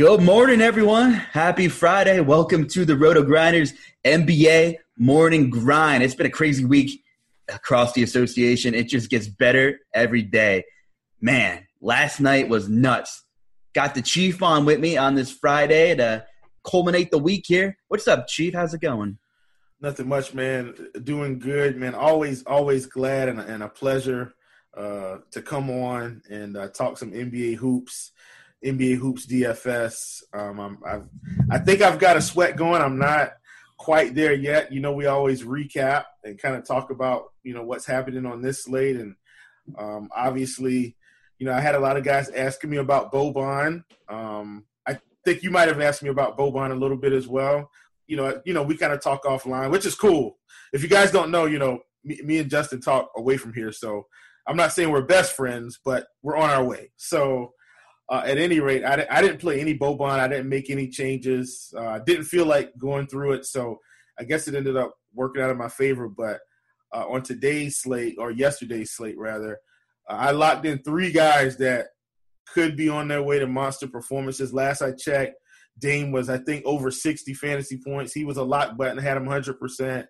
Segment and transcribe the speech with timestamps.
[0.00, 1.12] Good morning, everyone.
[1.12, 2.20] Happy Friday.
[2.20, 6.02] Welcome to the RotoGrinders NBA Morning Grind.
[6.02, 7.04] It's been a crazy week
[7.52, 8.72] across the association.
[8.72, 10.64] It just gets better every day.
[11.20, 13.24] Man, last night was nuts.
[13.74, 16.24] Got the Chief on with me on this Friday to
[16.64, 17.76] culminate the week here.
[17.88, 18.54] What's up, Chief?
[18.54, 19.18] How's it going?
[19.82, 20.76] Nothing much, man.
[21.04, 21.94] Doing good, man.
[21.94, 24.32] Always, always glad and, and a pleasure
[24.74, 28.12] uh, to come on and uh, talk some NBA hoops.
[28.64, 30.22] NBA hoops DFS.
[30.32, 31.08] Um, I've,
[31.50, 32.82] I think I've got a sweat going.
[32.82, 33.32] I'm not
[33.78, 34.70] quite there yet.
[34.72, 38.42] You know, we always recap and kind of talk about you know what's happening on
[38.42, 39.14] this slate, and
[39.78, 40.96] um, obviously,
[41.38, 43.82] you know, I had a lot of guys asking me about Boban.
[44.08, 47.70] Um, I think you might have asked me about Boban a little bit as well.
[48.06, 50.38] You know, you know, we kind of talk offline, which is cool.
[50.72, 53.72] If you guys don't know, you know, me, me and Justin talk away from here,
[53.72, 54.06] so
[54.46, 56.90] I'm not saying we're best friends, but we're on our way.
[56.96, 57.52] So
[58.10, 60.18] uh, at any rate, I, I didn't play any Boban.
[60.18, 61.72] I didn't make any changes.
[61.76, 63.78] Uh, I didn't feel like going through it, so
[64.18, 66.08] I guess it ended up working out in my favor.
[66.08, 66.40] But
[66.92, 69.60] uh, on today's slate, or yesterday's slate rather,
[70.08, 71.86] uh, I locked in three guys that
[72.52, 74.52] could be on their way to monster performances.
[74.52, 75.36] Last I checked,
[75.78, 78.12] Dame was I think over 60 fantasy points.
[78.12, 80.04] He was a lock button, had him 100%.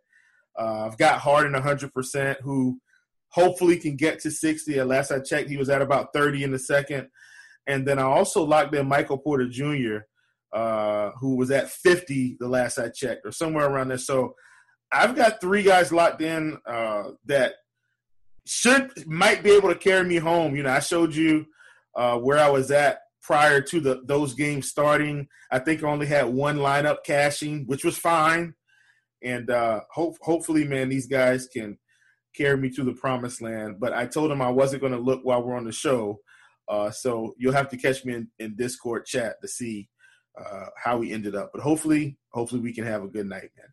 [0.59, 2.81] Uh, I've got Harden 100%, who
[3.29, 4.79] hopefully can get to 60.
[4.79, 7.09] At last I checked, he was at about 30 in the second.
[7.71, 9.99] And then I also locked in Michael Porter Jr.,
[10.53, 13.99] uh, who was at 50 the last I checked, or somewhere around there.
[13.99, 14.35] So
[14.91, 17.55] I've got three guys locked in uh, that
[18.47, 20.57] should might be able to carry me home.
[20.57, 21.47] You know, I showed you
[21.97, 25.29] uh, where I was at prior to the those games starting.
[25.53, 28.55] I think I only had one lineup cashing, which was fine.
[29.23, 31.79] And uh, hope hopefully, man, these guys can
[32.35, 33.77] carry me to the promised land.
[33.79, 36.19] But I told them I wasn't going to look while we're on the show.
[36.71, 39.89] Uh, so you'll have to catch me in, in Discord chat to see
[40.41, 41.51] uh, how we ended up.
[41.53, 43.67] But hopefully, hopefully we can have a good night, man.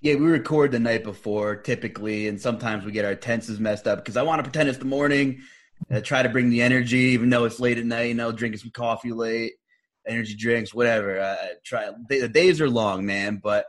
[0.00, 3.98] Yeah, we record the night before typically, and sometimes we get our tenses messed up
[3.98, 5.40] because I want to pretend it's the morning,
[5.90, 8.08] uh, try to bring the energy, even though it's late at night.
[8.08, 9.54] You know, drinking some coffee late,
[10.06, 11.18] energy drinks, whatever.
[11.18, 13.64] Uh, try the days are long, man, but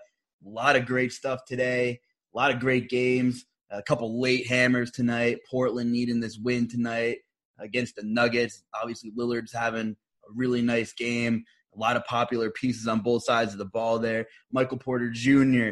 [0.46, 2.02] a lot of great stuff today.
[2.34, 3.46] A lot of great games.
[3.72, 5.40] A couple late hammers tonight.
[5.50, 7.20] Portland needing this win tonight
[7.60, 8.64] against the Nuggets.
[8.74, 9.96] Obviously, Lillard's having
[10.28, 11.44] a really nice game.
[11.76, 14.28] A lot of popular pieces on both sides of the ball there.
[14.52, 15.72] Michael Porter Jr.,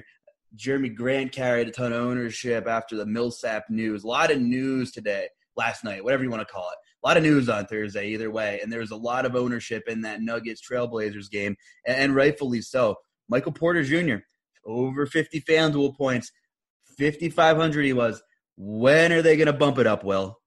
[0.55, 4.03] Jerami Grant carried a ton of ownership after the Millsap news.
[4.03, 6.77] A lot of news today, last night, whatever you want to call it.
[7.03, 8.59] A lot of news on Thursday, either way.
[8.61, 11.55] And there was a lot of ownership in that Nuggets Trailblazers game,
[11.87, 12.95] and rightfully so.
[13.27, 14.17] Michael Porter Jr.,
[14.65, 16.31] over 50 FanDuel points,
[16.99, 18.21] 5,500 he was.
[18.55, 20.37] When are they going to bump it up, Will?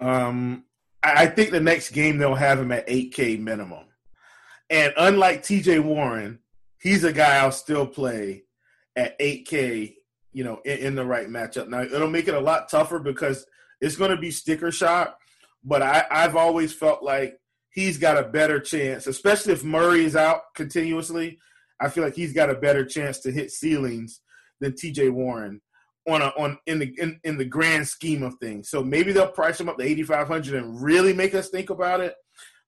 [0.00, 0.64] Um,
[1.02, 3.84] I think the next game they'll have him at 8K minimum.
[4.68, 6.40] And unlike TJ Warren,
[6.80, 8.44] he's a guy I'll still play
[8.96, 9.94] at 8K,
[10.32, 11.68] you know, in, in the right matchup.
[11.68, 13.46] Now, it'll make it a lot tougher because
[13.80, 15.16] it's going to be sticker shot,
[15.62, 17.38] but I, I've always felt like
[17.70, 21.38] he's got a better chance, especially if Murray is out continuously.
[21.78, 24.20] I feel like he's got a better chance to hit ceilings
[24.60, 25.60] than TJ Warren
[26.08, 28.68] on a, on in the in, in the grand scheme of things.
[28.68, 32.14] So maybe they'll price him up to 8500 and really make us think about it.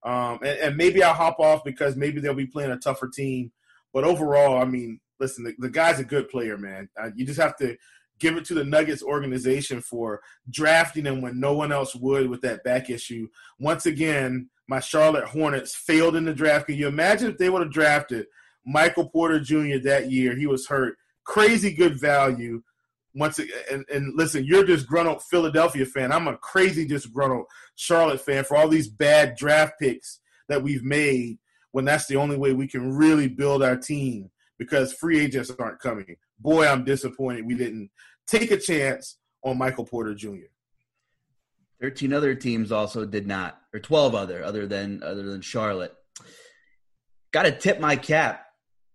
[0.05, 3.51] Um, and, and, maybe I'll hop off because maybe they'll be playing a tougher team.
[3.93, 6.89] But overall, I mean, listen, the, the guy's a good player, man.
[7.01, 7.77] Uh, you just have to
[8.21, 10.21] give it to the Nuggets organization for
[10.51, 13.27] drafting him when no one else would with that back issue.
[13.59, 16.67] Once again, my Charlotte Hornets failed in the draft.
[16.67, 18.27] Can you imagine if they would have drafted
[18.69, 19.79] Michael Porter Jr.
[19.85, 20.37] that year.
[20.37, 20.99] He was hurt.
[21.25, 22.63] Crazy good value.
[23.15, 26.13] Once again, and, and listen, you're disgruntled Philadelphia fan.
[26.13, 31.39] I'm a crazy disgruntled Charlotte fan for all these bad draft picks that we've made
[31.73, 35.81] when that's the only way we can really build our team because free agents aren't
[35.81, 36.17] coming.
[36.39, 37.91] Boy, I'm disappointed we didn't
[38.27, 40.49] take a chance on Michael Porter Jr.
[41.81, 45.95] 13 other teams also did not, or 12 other, other than other than Charlotte.
[47.33, 48.47] Got to tip my cap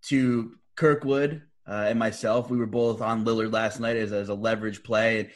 [0.08, 2.50] to Kirkwood uh, and myself.
[2.50, 5.20] We were both on Lillard last night as, as a leverage play.
[5.20, 5.30] And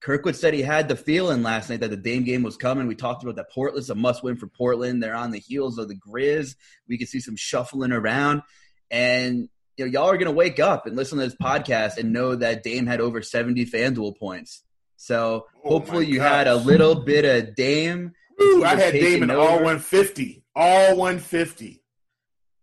[0.00, 2.86] Kirkwood said he had the feeling last night that the Dame game was coming.
[2.86, 5.02] We talked about that Portland's a must win for Portland.
[5.02, 6.56] They're on the heels of the Grizz.
[6.88, 8.42] We could see some shuffling around.
[8.90, 12.12] And you know, y'all are going to wake up and listen to this podcast and
[12.12, 14.62] know that Dame had over 70 FanDuel points.
[14.96, 18.12] So oh hopefully you had a little bit of Dame.
[18.40, 20.44] Ooh, I had Dame in all 150.
[20.54, 21.82] All 150.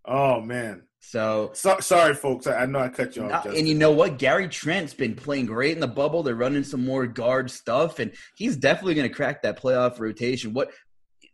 [0.05, 0.83] Oh, man.
[0.99, 2.45] So, so sorry, folks.
[2.45, 3.45] I, I, know I cut you off.
[3.45, 4.19] and you know what?
[4.19, 6.23] Gary Trent's been playing great in the bubble.
[6.23, 10.53] They're running some more guard stuff, and he's definitely going to crack that playoff rotation.
[10.53, 10.71] What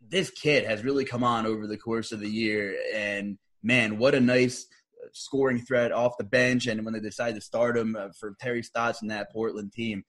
[0.08, 4.14] this kid has really come on over the course of the year, and man, what
[4.14, 4.66] a nice
[5.12, 8.62] scoring threat off the bench, and when they decide to start him uh, for Terry
[8.62, 10.04] Stotts and that Portland team.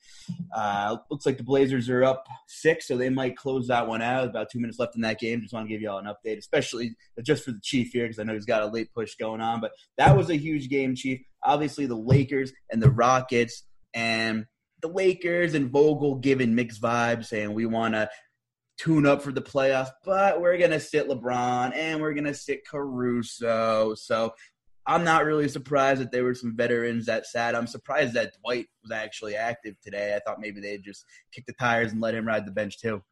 [0.56, 4.28] Uh, looks like the Blazers are up six, so they might close that one out.
[4.28, 5.42] About two minutes left in that game.
[5.42, 8.20] Just want to give you all an update, especially just for the Chief here, because
[8.20, 9.62] I know he's got a late push going on.
[9.62, 11.22] But that was a huge game, Chief.
[11.44, 13.64] Obviously, the Lakers and the Rockets,
[13.94, 14.46] and
[14.82, 18.10] the Lakers and Vogel giving mixed vibes, saying we want to
[18.78, 22.34] tune up for the playoffs, but we're going to sit LeBron and we're going to
[22.34, 23.96] sit Caruso.
[23.96, 24.34] So
[24.88, 27.56] I'm not really surprised that there were some veterans that sat.
[27.56, 30.16] I'm surprised that Dwight was actually active today.
[30.16, 31.04] I thought maybe they'd just
[31.34, 33.04] kick the tires and let him ride the bench too.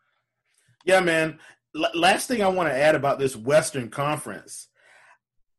[0.85, 1.37] Yeah, man.
[1.75, 4.69] L- last thing I want to add about this Western Conference,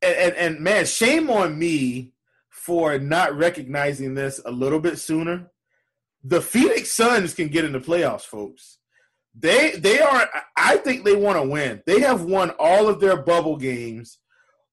[0.00, 2.14] and, and, and man, shame on me
[2.48, 5.50] for not recognizing this a little bit sooner.
[6.24, 8.78] The Phoenix Suns can get in the playoffs, folks.
[9.38, 10.26] They they are.
[10.56, 11.82] I think they want to win.
[11.86, 14.18] They have won all of their bubble games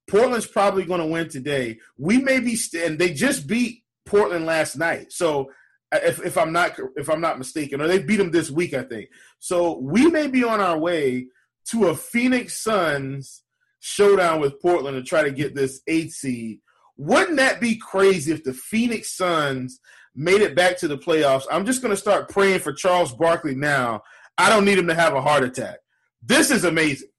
[0.10, 1.80] Portland's probably going to win today.
[1.98, 5.12] We may be, st- and they just beat Portland last night.
[5.12, 5.50] So
[5.94, 8.74] uh, if, if I'm not if I'm not mistaken, or they beat them this week,
[8.74, 9.10] I think.
[9.40, 11.28] So we may be on our way
[11.70, 13.44] to a Phoenix Suns
[13.80, 16.60] showdown with Portland to try to get this eight seed.
[16.98, 19.80] Wouldn't that be crazy if the Phoenix Suns
[20.16, 21.44] made it back to the playoffs?
[21.52, 24.02] I'm just going to start praying for Charles Barkley now.
[24.38, 25.78] I don't need him to have a heart attack.
[26.22, 27.10] This is amazing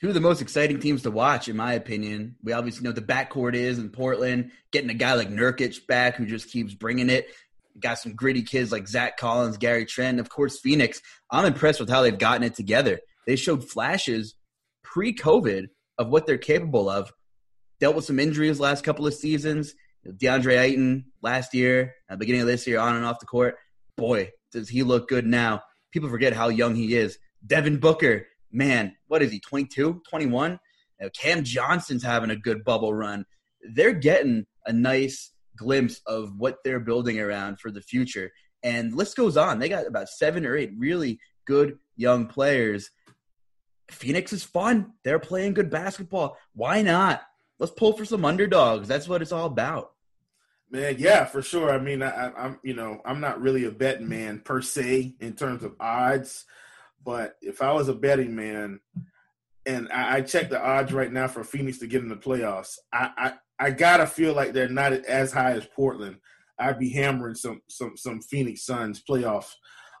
[0.00, 2.36] two of the most exciting teams to watch, in my opinion.
[2.42, 4.50] We obviously know the backcourt is in Portland.
[4.72, 7.28] Getting a guy like Nurkic back who just keeps bringing it.
[7.78, 11.00] Got some gritty kids like Zach Collins, Gary Trent, of course Phoenix.
[11.30, 13.00] I'm impressed with how they've gotten it together.
[13.26, 14.34] They showed flashes
[14.82, 15.66] pre-COVID
[15.98, 17.12] of what they're capable of.
[17.78, 19.74] Dealt with some injuries last couple of seasons.
[20.06, 23.56] DeAndre Ayton last year, at the beginning of this year, on and off the court.
[23.96, 25.62] Boy, does he look good now.
[25.92, 27.18] People forget how young he is.
[27.46, 30.52] Devin Booker man, what is he, 22, 21?
[30.52, 30.58] You
[31.00, 33.24] know, Cam Johnson's having a good bubble run.
[33.74, 38.30] They're getting a nice glimpse of what they're building around for the future.
[38.62, 39.58] And list goes on.
[39.58, 42.90] They got about seven or eight really good young players.
[43.90, 44.92] Phoenix is fun.
[45.04, 46.36] They're playing good basketball.
[46.54, 47.22] Why not?
[47.58, 48.88] Let's pull for some underdogs.
[48.88, 49.92] That's what it's all about.
[50.70, 51.72] Man, yeah, for sure.
[51.72, 55.32] I mean, I, am you know I'm not really a betting man per se in
[55.34, 56.44] terms of odds.
[57.04, 58.80] But if I was a betting man,
[59.66, 62.76] and I, I check the odds right now for Phoenix to get in the playoffs,
[62.92, 63.32] I, I,
[63.66, 66.16] I gotta feel like they're not as high as Portland.
[66.58, 69.46] I'd be hammering some some some Phoenix Suns playoff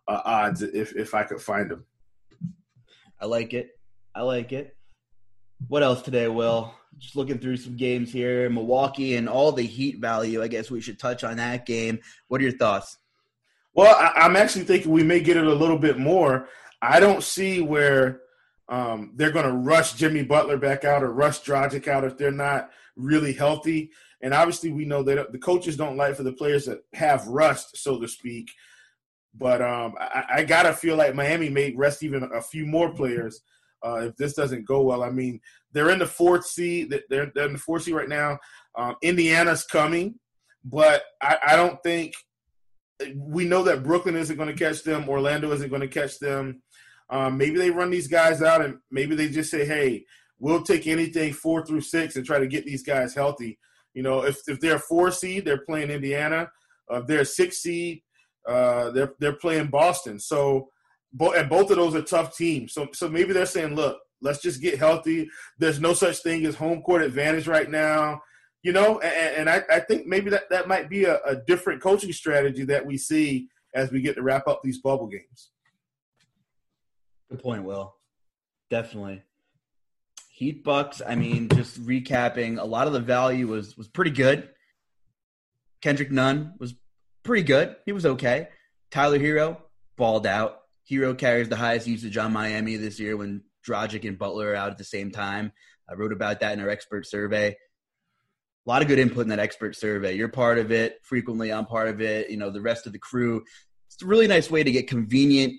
[0.08, 1.86] uh, odds if if I could find them.
[3.20, 3.70] I like it.
[4.14, 4.76] I like it.
[5.68, 6.74] What else today, Will?
[6.98, 10.42] Just looking through some games here, Milwaukee and all the heat value.
[10.42, 12.00] I guess we should touch on that game.
[12.28, 12.98] What are your thoughts?
[13.74, 16.48] Well, I, am actually thinking we may get it a little bit more.
[16.82, 18.20] I don't see where
[18.68, 22.30] um, they're going to rush Jimmy Butler back out or rush Dragic out if they're
[22.30, 23.90] not really healthy.
[24.22, 27.76] And obviously, we know that the coaches don't like for the players that have rust,
[27.76, 28.50] so to speak.
[29.34, 33.40] But um, I, I, gotta feel like Miami may rest even a few more players
[33.84, 35.04] uh, if this doesn't go well.
[35.04, 35.40] I mean,
[35.72, 36.90] they're in the fourth seed.
[37.08, 38.38] They're, they're in the fourth seed right now.
[38.76, 40.16] Um, Indiana's coming,
[40.64, 42.14] but I, I don't think
[43.16, 45.08] we know that Brooklyn isn't going to catch them.
[45.08, 46.62] Orlando isn't going to catch them.
[47.10, 50.04] Um, maybe they run these guys out and maybe they just say, hey,
[50.38, 53.58] we'll take anything four through six and try to get these guys healthy.
[53.94, 56.50] You know, if, if they're a four seed, they're playing Indiana.
[56.90, 58.02] Uh, if they're a six seed,
[58.48, 60.18] uh, they're they're playing Boston.
[60.18, 60.70] So,
[61.20, 62.72] and both of those are tough teams.
[62.72, 65.28] So so maybe they're saying, look, Let's just get healthy.
[65.58, 68.20] There's no such thing as home court advantage right now.
[68.62, 71.80] You know, and, and I, I, think maybe that, that might be a, a different
[71.80, 75.48] coaching strategy that we see as we get to wrap up these bubble games.
[77.30, 77.94] Good point, Will.
[78.70, 79.22] Definitely.
[80.30, 84.48] Heat Bucks, I mean, just recapping, a lot of the value was was pretty good.
[85.82, 86.74] Kendrick Nunn was
[87.22, 87.76] pretty good.
[87.86, 88.48] He was okay.
[88.90, 89.58] Tyler Herro
[89.96, 90.58] balled out.
[90.90, 94.70] Herro carries the highest usage on Miami this year when Dragic and Butler are out
[94.70, 95.52] at the same time.
[95.88, 97.56] I wrote about that in our expert survey.
[98.66, 100.14] A lot of good input in that expert survey.
[100.14, 101.52] You're part of it frequently.
[101.52, 102.30] I'm part of it.
[102.30, 103.42] You know, the rest of the crew.
[103.88, 105.54] It's a really nice way to get convenient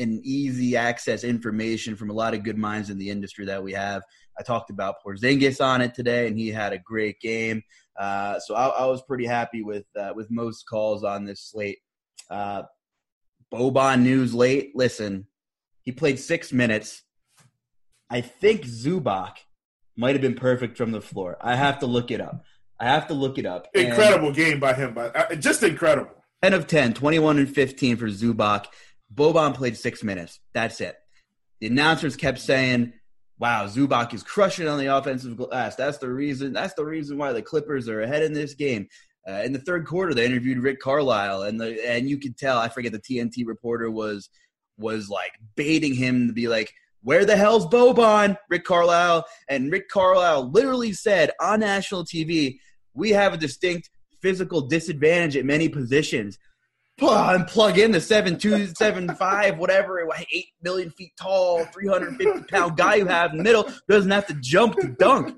[0.00, 3.72] and easy access information from a lot of good minds in the industry that we
[3.72, 4.02] have.
[4.38, 7.62] I talked about Porzingis on it today, and he had a great game.
[7.98, 11.78] Uh, so I, I, was pretty happy with uh, with most calls on this slate.
[12.30, 12.62] Uh,
[13.52, 14.72] Boban news late.
[14.74, 15.26] Listen,
[15.82, 17.02] he played six minutes.
[18.08, 19.36] I think Zubac
[19.96, 21.36] might have been perfect from the floor.
[21.40, 22.44] I have to look it up.
[22.78, 23.68] I have to look it up.
[23.74, 26.12] Incredible and game by him, but uh, just incredible.
[26.42, 28.66] 10 of 10, 21 and 15 for Zubac.
[29.14, 30.40] Boban played six minutes.
[30.52, 30.96] That's it.
[31.60, 32.92] The announcers kept saying,
[33.40, 35.74] wow, Zubac is crushing on the offensive glass.
[35.74, 36.52] That's the reason.
[36.52, 38.88] That's the reason why the Clippers are ahead in this game.
[39.28, 42.58] Uh, in the third quarter, they interviewed Rick Carlisle, and the and you could tell.
[42.58, 44.30] I forget the TNT reporter was
[44.78, 49.88] was like baiting him to be like, "Where the hell's Boban?" Rick Carlisle, and Rick
[49.88, 52.58] Carlisle literally said on national TV,
[52.94, 53.90] "We have a distinct
[54.22, 56.38] physical disadvantage at many positions."
[57.02, 62.76] And plug in the seven two seven five whatever eight million feet tall 350 pound
[62.76, 65.36] guy you have in the middle doesn't have to jump to dunk.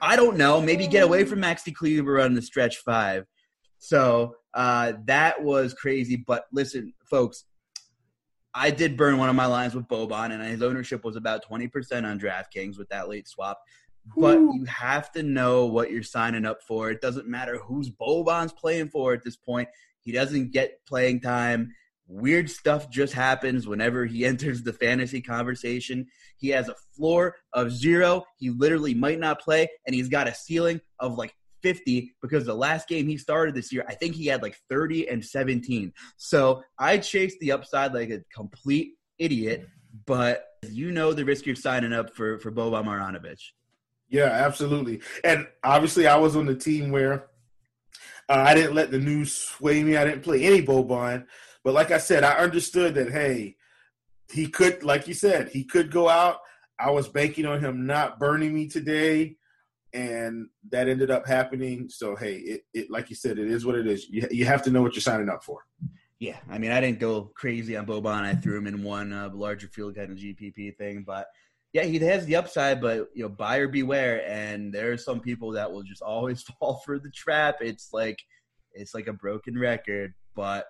[0.00, 0.60] I don't know.
[0.60, 3.26] Maybe get away from maxi kleber on the stretch five.
[3.78, 6.16] So uh, that was crazy.
[6.16, 7.44] But listen folks
[8.56, 12.04] i did burn one of my lines with boban and his ownership was about 20%
[12.04, 13.58] on draftkings with that late swap.
[14.16, 16.90] But you have to know what you're signing up for.
[16.90, 19.68] It doesn't matter who's Boban's playing for at this point.
[20.04, 21.74] He doesn't get playing time.
[22.06, 26.06] Weird stuff just happens whenever he enters the fantasy conversation.
[26.36, 28.24] He has a floor of zero.
[28.38, 32.54] He literally might not play, and he's got a ceiling of like 50 because the
[32.54, 35.92] last game he started this year, I think he had like 30 and 17.
[36.18, 39.66] So I chased the upside like a complete idiot,
[40.04, 43.40] but you know the risk you're signing up for for Boban Marjanovic.
[44.08, 45.00] Yeah, absolutely.
[45.24, 47.26] And obviously, I was on the team where
[48.28, 49.96] uh, I didn't let the news sway me.
[49.96, 51.26] I didn't play any Boban.
[51.62, 53.56] But like I said, I understood that, hey,
[54.32, 56.38] he could, like you said, he could go out.
[56.78, 59.36] I was banking on him not burning me today.
[59.92, 61.88] And that ended up happening.
[61.88, 64.08] So, hey, it, it like you said, it is what it is.
[64.08, 65.60] You, you have to know what you're signing up for.
[66.18, 68.22] Yeah, I mean, I didn't go crazy on Boban.
[68.22, 71.26] I threw him in one uh, larger field kind of GPP thing, but
[71.74, 74.26] yeah, he has the upside, but you know, buyer beware.
[74.28, 77.56] And there are some people that will just always fall for the trap.
[77.60, 78.18] It's like
[78.72, 80.14] it's like a broken record.
[80.36, 80.66] But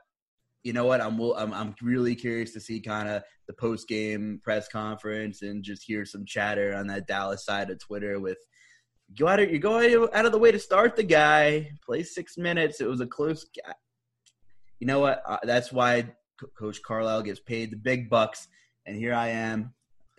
[0.62, 1.02] you know what?
[1.02, 5.62] I'm I'm, I'm really curious to see kind of the post game press conference and
[5.62, 8.38] just hear some chatter on that Dallas side of Twitter with.
[9.18, 11.70] Go out of, you go out of the way to start the guy.
[11.84, 12.80] Play six minutes.
[12.80, 13.44] It was a close.
[13.44, 13.75] Guy.
[14.80, 15.23] You know what?
[15.28, 16.11] Uh, that's why
[16.58, 18.49] Coach Carlisle gets paid the big bucks,
[18.87, 19.75] and here I am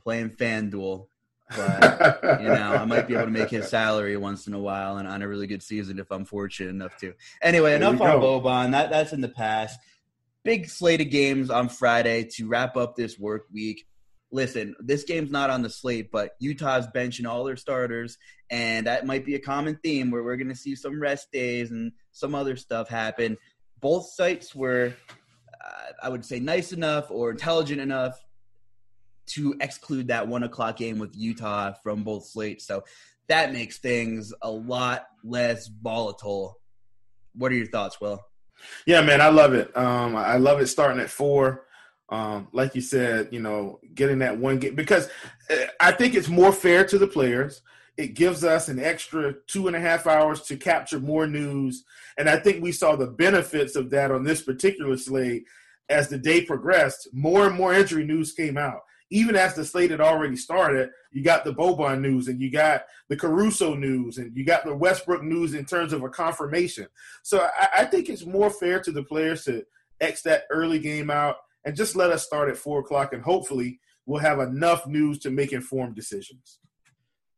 [0.06, 1.08] playing FanDuel.
[1.50, 4.98] But you know, I might be able to make his salary once in a while
[4.98, 7.14] and on a really good season if I'm fortunate enough to.
[7.42, 8.72] Anyway, enough on Boban.
[8.72, 9.80] That that's in the past.
[10.44, 13.86] Big slate of games on Friday to wrap up this work week.
[14.32, 18.18] Listen, this game's not on the slate, but Utah's benching all their starters,
[18.50, 21.72] and that might be a common theme where we're going to see some rest days
[21.72, 23.38] and some other stuff happen.
[23.80, 24.94] Both sites were,
[25.64, 28.20] uh, I would say, nice enough or intelligent enough
[29.28, 32.66] to exclude that one o'clock game with Utah from both slates.
[32.66, 32.84] So
[33.28, 36.60] that makes things a lot less volatile.
[37.34, 38.22] What are your thoughts, Will?
[38.86, 39.76] Yeah, man, I love it.
[39.76, 41.66] Um, I love it starting at four.
[42.10, 45.10] Um, like you said, you know, getting that one game because
[45.50, 47.62] uh, I think it's more fair to the players.
[47.98, 51.84] It gives us an extra two and a half hours to capture more news.
[52.18, 55.46] And I think we saw the benefits of that on this particular slate
[55.90, 57.08] as the day progressed.
[57.12, 58.82] More and more injury news came out
[59.16, 62.84] even as the slate had already started, you got the Boban news and you got
[63.08, 66.88] the Caruso news and you got the Westbrook news in terms of a confirmation.
[67.24, 69.64] So I, I think it's more fair to the players to
[70.02, 73.80] X that early game out and just let us start at four o'clock and hopefully
[74.06, 76.60] we'll have enough news to make informed decisions.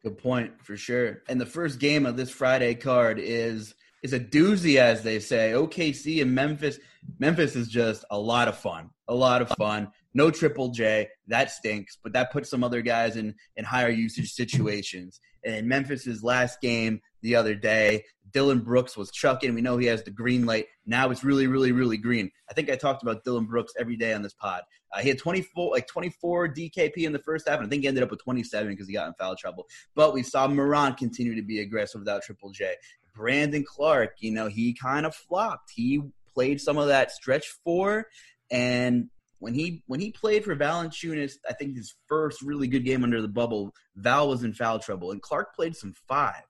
[0.02, 1.22] Good point for sure.
[1.30, 5.52] And the first game of this Friday card is is a doozy, as they say.
[5.54, 6.80] OKC and Memphis.
[7.20, 8.90] Memphis is just a lot of fun.
[9.08, 9.92] A lot of fun.
[10.18, 11.10] No triple J.
[11.28, 15.22] That stinks, but that puts some other guys in, in higher usage situations.
[15.46, 19.54] And in Memphis's last game the other day, Dillon Brooks was chucking.
[19.54, 20.66] We know he has the green light.
[20.88, 22.32] Now it's really, really, really green.
[22.50, 24.64] I think I talked about Dillon Brooks every day on this pod.
[24.92, 27.88] Uh, he had 24, like 24 DKP in the first half, and I think he
[27.88, 29.68] ended up with 27 because he got in foul trouble.
[29.94, 32.74] But we saw Morant continue to be aggressive without Triple J.
[33.14, 35.74] Brandon Clarke, you know, he kind of flopped.
[35.76, 36.02] He
[36.34, 38.08] played some of that stretch four,
[38.50, 43.04] and when he when he played for Valanciunas, I think his first really good game
[43.04, 46.44] under the bubble, Val was in foul trouble, and Clarke played some five.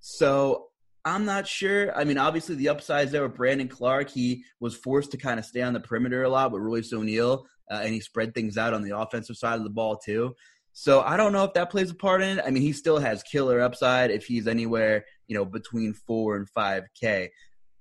[0.00, 0.68] So
[1.04, 1.96] I'm not sure.
[1.96, 5.44] I mean, obviously the upsides there with Brandon Clarke, He was forced to kind of
[5.44, 8.74] stay on the perimeter a lot with Royce O'Neale, uh, and he spread things out
[8.74, 10.34] on the offensive side of the ball too.
[10.72, 12.44] So I don't know if that plays a part in it.
[12.46, 16.48] I mean, he still has killer upside if he's anywhere, you know, between four and
[16.50, 17.30] five K.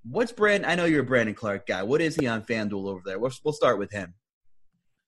[0.04, 0.70] What's Brandon?
[0.70, 1.84] I know you're a Brandon Clarke guy.
[1.84, 3.20] What is he on FanDuel over there?
[3.20, 4.14] We'll, we'll start with him.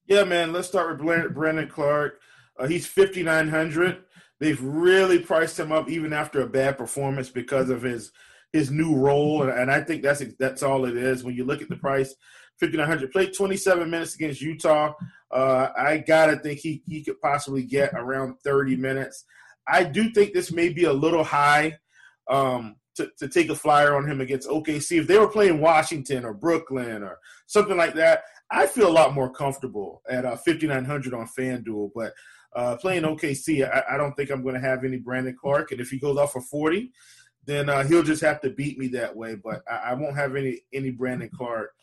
[0.10, 0.52] Yeah, man.
[0.52, 2.20] Let's start with Brandon Clarke.
[2.60, 4.04] Uh, he's 5,900.
[4.40, 8.12] They've really priced him up even after a bad performance because of his
[8.52, 11.24] his new role, and, and I think that's that's all it is.
[11.24, 12.16] When you look at the price,
[12.60, 13.12] 5,900.
[13.12, 14.94] Played 27 minutes against Utah.
[15.32, 19.26] Uh, I gotta think he he could possibly get around 30 minutes.
[19.68, 21.78] I do think this may be a little high
[22.28, 25.02] um, to, to take a flyer on him against OKC.
[25.02, 29.14] If they were playing Washington or Brooklyn or something like that, I feel a lot
[29.14, 31.92] more comfortable at uh, 5,900 on FanDuel.
[31.94, 32.14] But
[32.56, 35.72] uh, playing OKC, I, I, don't think I'm going to have any Brandon Clarke.
[35.72, 36.92] And if he goes off for 40,
[37.46, 39.36] then uh, he'll just have to beat me that way.
[39.36, 41.74] But I, I won't have any any Brandon Clarke.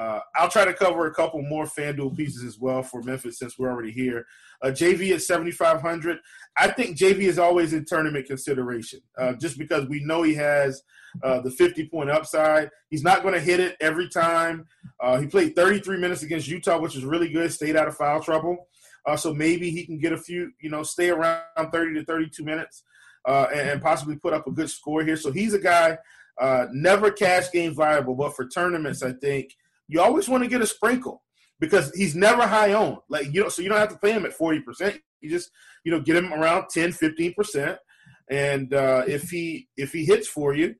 [0.00, 3.58] Uh, I'll try to cover a couple more FanDuel pieces as well for Memphis since
[3.58, 4.24] we're already here.
[4.62, 6.18] Uh, JV at 7,500.
[6.56, 10.82] I think JV is always in tournament consideration uh, just because we know he has
[11.22, 12.70] uh, the 50 point upside.
[12.88, 14.64] He's not going to hit it every time.
[15.00, 18.22] Uh, he played 33 minutes against Utah, which is really good, stayed out of foul
[18.22, 18.68] trouble.
[19.04, 22.42] Uh, so maybe he can get a few, you know, stay around 30 to 32
[22.42, 22.84] minutes
[23.26, 25.16] and, and, possibly put up a good score here.
[25.16, 25.98] So he's a guy,
[26.72, 29.54] never cash game viable, but for tournaments, I think–
[29.90, 31.22] you always want to get a sprinkle
[31.58, 32.98] because he's never high owned.
[33.08, 35.00] Like you know, so you don't have to pay him at forty percent.
[35.20, 35.50] You just
[35.84, 37.78] you know get him around 10, 15 percent,
[38.30, 40.74] and uh, if he if he hits for you,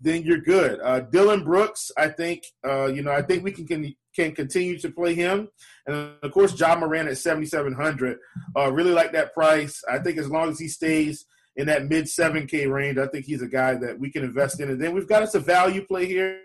[0.00, 0.78] then you're good.
[0.82, 4.78] Uh, Dillon Brooks, I think uh, you know I think we can, can can continue
[4.78, 5.48] to play him,
[5.86, 8.18] and of course Ja Morant at seventy seven hundred.
[8.56, 9.82] Uh, really like that price.
[9.90, 12.98] I think as long as he stays in that mid 7K range.
[12.98, 14.70] I think he's a guy that we can invest in.
[14.70, 16.40] And then we've got us a value play here.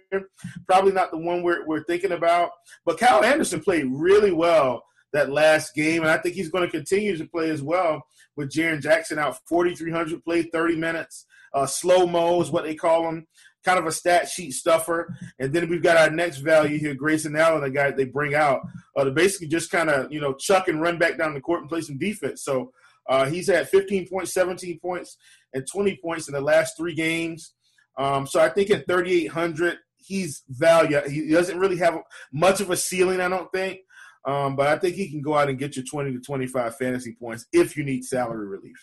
[0.68, 2.50] Probably not the one we're, we're thinking about.
[2.86, 6.02] But Kyle Anderson played really well that last game.
[6.02, 9.40] And I think he's going to continue to play as well with Jaren Jackson out
[9.48, 11.26] 4,300, played 30 minutes.
[11.54, 13.26] Uh, slow mo is what they call him.
[13.64, 15.16] Kind of a stat sheet stuffer.
[15.40, 18.62] And then we've got our next value here, Grayson Allen, the guy they bring out
[18.96, 21.62] uh, to basically just kind of, you know, chuck and run back down the court
[21.62, 22.44] and play some defense.
[22.44, 22.72] So
[23.08, 25.18] uh, he's had 15 points, 17 points,
[25.54, 27.54] and 20 points in the last three games.
[27.98, 31.00] Um, so I think at 3,800, he's value.
[31.08, 32.00] He doesn't really have
[32.34, 33.80] much of a ceiling, I don't think.
[34.26, 37.16] Um, but I think he can go out and get you 20 to 25 fantasy
[37.20, 38.78] points if you need salary relief.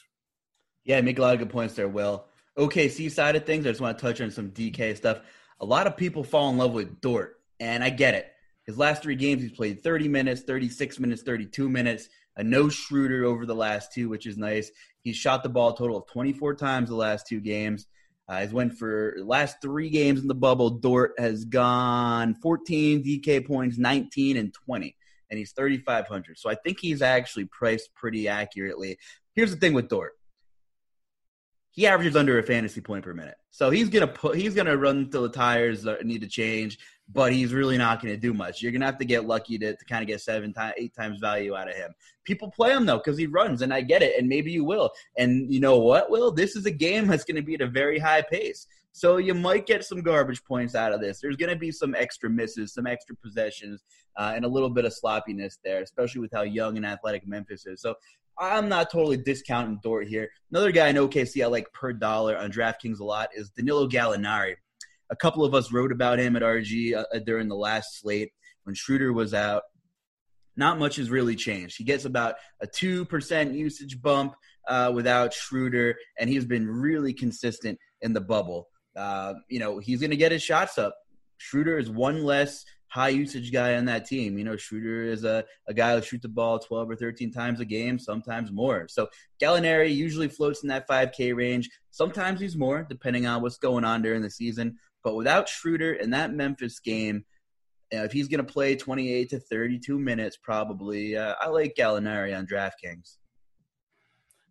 [0.84, 2.26] Yeah, make a lot of good points there, Will.
[2.56, 5.20] OKC side of things, I just want to touch on some DK stuff.
[5.60, 8.28] A lot of people fall in love with Dort, and I get it.
[8.66, 13.24] His last three games, he's played 30 minutes, 36 minutes, 32 minutes a no Schroeder
[13.24, 14.70] over the last two, which is nice.
[15.02, 17.86] He's shot the ball a total of 24 times the last two games.
[18.28, 20.70] Uh, he's went for last three games in the bubble.
[20.70, 24.96] Dort has gone 14 DK points, 19 and 20,
[25.30, 26.38] and he's 3,500.
[26.38, 28.98] So I think he's actually priced pretty accurately.
[29.34, 30.12] Here's the thing with Dort
[31.72, 33.36] he averages under a fantasy point per minute.
[33.50, 37.52] So he's gonna put he's gonna run until the tires need to change, but he's
[37.52, 38.62] really not gonna do much.
[38.62, 41.18] You're gonna have to get lucky to, to kind of get seven times eight times
[41.20, 41.94] value out of him.
[42.24, 44.90] People play him though because he runs, and I get it, and maybe you will.
[45.16, 46.30] And you know what, Will?
[46.30, 48.66] This is a game that's gonna be at a very high pace.
[48.92, 51.18] So you might get some garbage points out of this.
[51.20, 53.82] There's going to be some extra misses, some extra possessions,
[54.18, 57.64] uh, and a little bit of sloppiness there, especially with how young and athletic Memphis
[57.66, 57.80] is.
[57.80, 57.94] So
[58.38, 60.30] I'm not totally discounting Dort here.
[60.50, 64.56] Another guy in OKC I like per dollar on DraftKings a lot is Danilo Gallinari.
[65.10, 68.30] A couple of us wrote about him at RG uh, during the last slate
[68.64, 69.62] when Schroeder was out.
[70.56, 71.76] Not much has really changed.
[71.78, 74.34] He gets about a 2% usage bump
[74.68, 78.68] uh, without Schroeder, and he's been really consistent in the bubble.
[78.94, 80.94] Uh, you know, he's going to get his shots up.
[81.38, 84.36] Schroeder is one less high usage guy on that team.
[84.36, 87.58] You know, Schroeder is a, a guy who shoots the ball 12 or 13 times
[87.58, 88.86] a game, sometimes more.
[88.86, 89.08] So
[89.42, 91.70] Gallinari usually floats in that 5K range.
[91.90, 94.76] Sometimes he's more, depending on what's going on during the season.
[95.02, 97.24] But without Schroeder in that Memphis game,
[97.94, 102.36] uh, if he's going to play 28 to 32 minutes, probably, uh, I like Gallinari
[102.36, 103.16] on DraftKings.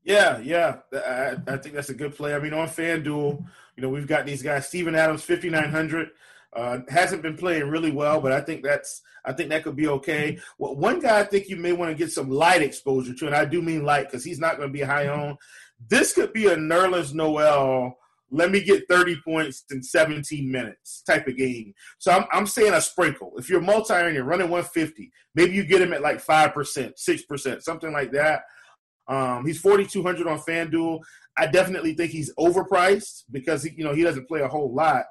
[0.04, 2.34] Yeah, yeah, I, I, think that's a good play.
[2.34, 4.68] I mean, on FanDuel, you know, we've got these guys.
[4.68, 6.10] Steven Adams, 5900,
[6.54, 9.88] uh, hasn't been playing really well, but I think that's I think that could be
[9.88, 10.40] okay.
[10.58, 13.36] Well, one guy I think you may want to get some light exposure to, and
[13.36, 15.38] I do mean light because he's not going to be high on.
[15.88, 17.98] This could be a Nerlens Noel.
[18.32, 21.74] Let me get 30 points in 17 minutes type of game.
[22.00, 23.34] So I'm, I'm saying a sprinkle.
[23.38, 27.62] If you're multi and you're running 150, maybe you get him at like 5%, 6%,
[27.62, 28.44] something like that.
[29.08, 31.00] Um, he's 4,200 on FanDuel.
[31.38, 35.06] I definitely think he's overpriced because he, you know he doesn't play a whole lot.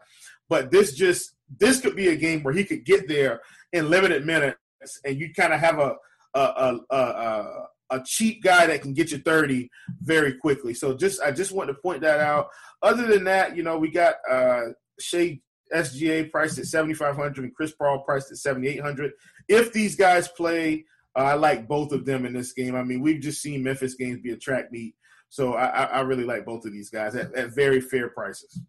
[0.49, 3.41] But this just this could be a game where he could get there
[3.73, 4.59] in limited minutes,
[5.05, 5.97] and you kind of have a
[6.35, 6.41] a,
[6.91, 9.69] a a, a cheap guy that can get you 30
[10.01, 10.75] very quickly.
[10.75, 12.49] So just I just want to point that out.
[12.83, 14.67] Other than that, you know, we got uh
[14.99, 15.41] Shai
[15.73, 19.13] SGA priced at 7,500 and Chris Paul priced at 7,800.
[19.49, 20.85] If these guys play
[21.17, 22.75] uh, I like both of them in this game.
[22.75, 24.95] I mean, we've just seen Memphis games be a track meet,
[25.29, 28.61] so I, I really like both of these guys at, at very fair prices.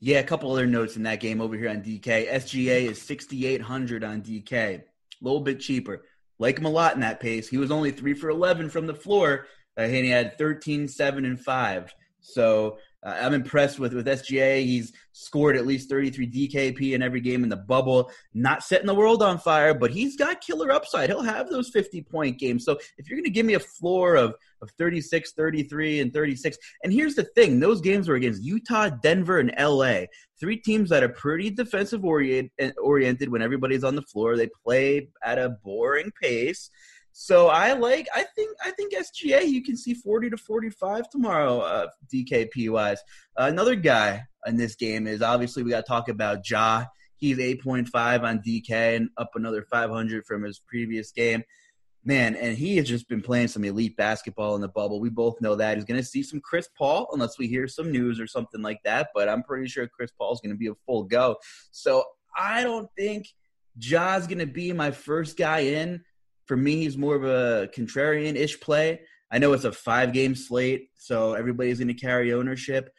[0.00, 2.30] Yeah, a couple other notes in that game over here on DK.
[2.30, 4.82] SGA is 6,800 on DK, a
[5.20, 6.04] little bit cheaper.
[6.38, 7.48] Like him a lot in that pace.
[7.48, 9.46] He was only three for 11 from the floor,
[9.78, 11.94] uh, and he had 13, 7, and 5.
[12.20, 14.64] So uh, I'm impressed with with SGA.
[14.64, 18.10] He's scored at least 33 DKP in every game in the bubble.
[18.34, 21.08] Not setting the world on fire, but he's got killer upside.
[21.08, 22.64] He'll have those 50 point games.
[22.64, 26.56] So if you're going to give me a floor of of 36, 33, and 36,
[26.82, 30.04] and here's the thing: those games were against Utah, Denver, and LA.
[30.38, 34.36] Three teams that are pretty defensive oriented when everybody's on the floor.
[34.36, 36.70] They play at a boring pace.
[37.18, 38.08] So I like.
[38.14, 38.54] I think.
[38.62, 39.48] I think SGA.
[39.48, 41.60] You can see forty to forty-five tomorrow.
[41.60, 43.00] Uh, DKP wise.
[43.38, 46.84] Uh, another guy in this game is obviously we got to talk about Ja.
[47.16, 51.42] He's eight point five on DK and up another five hundred from his previous game.
[52.04, 55.00] Man, and he has just been playing some elite basketball in the bubble.
[55.00, 57.90] We both know that he's going to see some Chris Paul, unless we hear some
[57.90, 59.08] news or something like that.
[59.14, 61.36] But I'm pretty sure Chris Paul is going to be a full go.
[61.70, 62.04] So
[62.36, 63.26] I don't think
[63.78, 66.02] Ja's going to be my first guy in
[66.46, 69.00] for me, he's more of a contrarian ish play.
[69.30, 72.92] I know it's a five game slate, so everybody's going to carry ownership,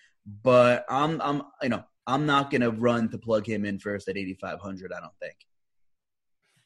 [0.44, 4.08] but I'm, I'm, you know, I'm not going to run to plug him in first
[4.08, 4.92] at 8,500.
[4.92, 5.36] I don't think.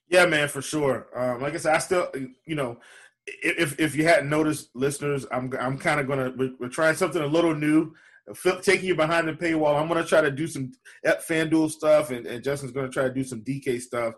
[0.09, 1.07] Yeah, man, for sure.
[1.15, 2.11] Um, like I said, I still,
[2.45, 2.79] you know,
[3.25, 7.21] if if you hadn't noticed, listeners, I'm I'm kind of gonna we're, we're, trying something
[7.21, 7.93] a little new,
[8.61, 9.79] taking you behind the paywall.
[9.79, 10.71] I'm gonna try to do some
[11.05, 14.15] FanDuel stuff, and, and Justin's gonna try to do some DK stuff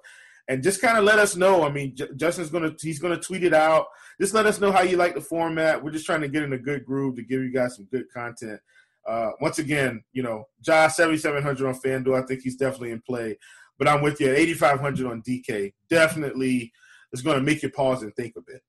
[0.47, 1.63] and just kind of let us know.
[1.63, 3.85] I mean, J- Justin's gonna he's gonna tweet it out.
[4.19, 5.83] Just let us know how you like the format.
[5.83, 8.05] We're just trying to get in a good groove to give you guys some good
[8.13, 8.59] content.
[9.07, 12.21] Uh, once again, you know, Josh seventy seven hundred on FanDuel.
[12.21, 13.37] I think he's definitely in play.
[13.79, 15.73] But I'm with you at eighty five hundred on DK.
[15.89, 16.71] Definitely
[17.13, 18.61] it's to make you pause and think a bit.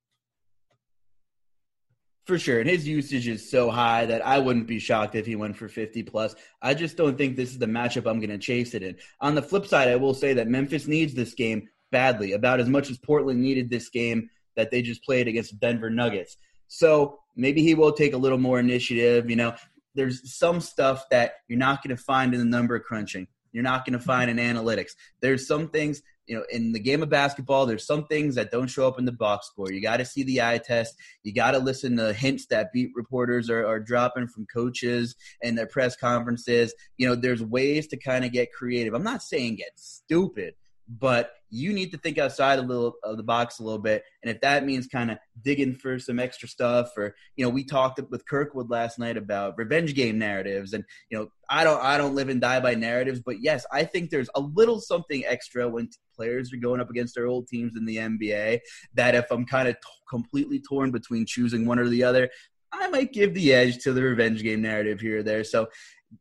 [2.24, 2.60] For sure.
[2.60, 5.68] And his usage is so high that I wouldn't be shocked if he went for
[5.68, 6.34] 50 plus.
[6.62, 8.96] I just don't think this is the matchup I'm going to chase it in.
[9.20, 12.68] On the flip side, I will say that Memphis needs this game badly, about as
[12.68, 16.38] much as Portland needed this game that they just played against Denver Nuggets.
[16.68, 19.28] So maybe he will take a little more initiative.
[19.28, 19.54] You know,
[19.94, 23.26] there's some stuff that you're not going to find in the number crunching.
[23.52, 24.92] You're not going to find in analytics.
[25.20, 28.68] There's some things you know, in the game of basketball, there's some things that don't
[28.68, 29.70] show up in the box score.
[29.70, 30.96] You got to see the eye test.
[31.22, 35.56] You got to listen to hints that beat reporters are, are dropping from coaches and
[35.56, 36.74] their press conferences.
[36.96, 38.94] You know, there's ways to kind of get creative.
[38.94, 40.54] I'm not saying get stupid,
[40.88, 44.02] but you need to think outside a little of the box a little bit.
[44.22, 47.64] And if that means kind of digging for some extra stuff, or you know, we
[47.64, 51.96] talked with Kirkwood last night about revenge game narratives, and you know, I don't, I
[51.96, 55.68] don't live and die by narratives, but yes, I think there's a little something extra
[55.68, 58.60] when players are going up against their old teams in the NBA.
[58.94, 62.30] That if I'm kind of t- completely torn between choosing one or the other,
[62.72, 65.44] I might give the edge to the revenge game narrative here or there.
[65.44, 65.68] So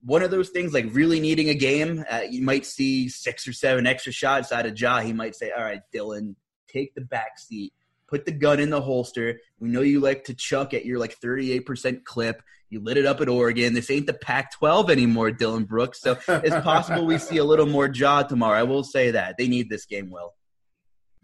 [0.02, 3.54] one of those things like really needing a game, uh, you might see six or
[3.54, 5.00] seven extra shots out of Ja.
[5.02, 6.36] He might say, "All right, Dillon,
[6.68, 7.74] take the back seat,
[8.08, 9.40] put the gun in the holster.
[9.60, 12.42] We know you like to chuck at your like 38% clip.
[12.70, 13.74] You lit it up at Oregon.
[13.74, 16.02] This ain't the Pac-12 anymore, Dillon Brooks.
[16.02, 18.58] So it's possible we see a little more Ja tomorrow.
[18.60, 20.34] I will say that they need this game, Will.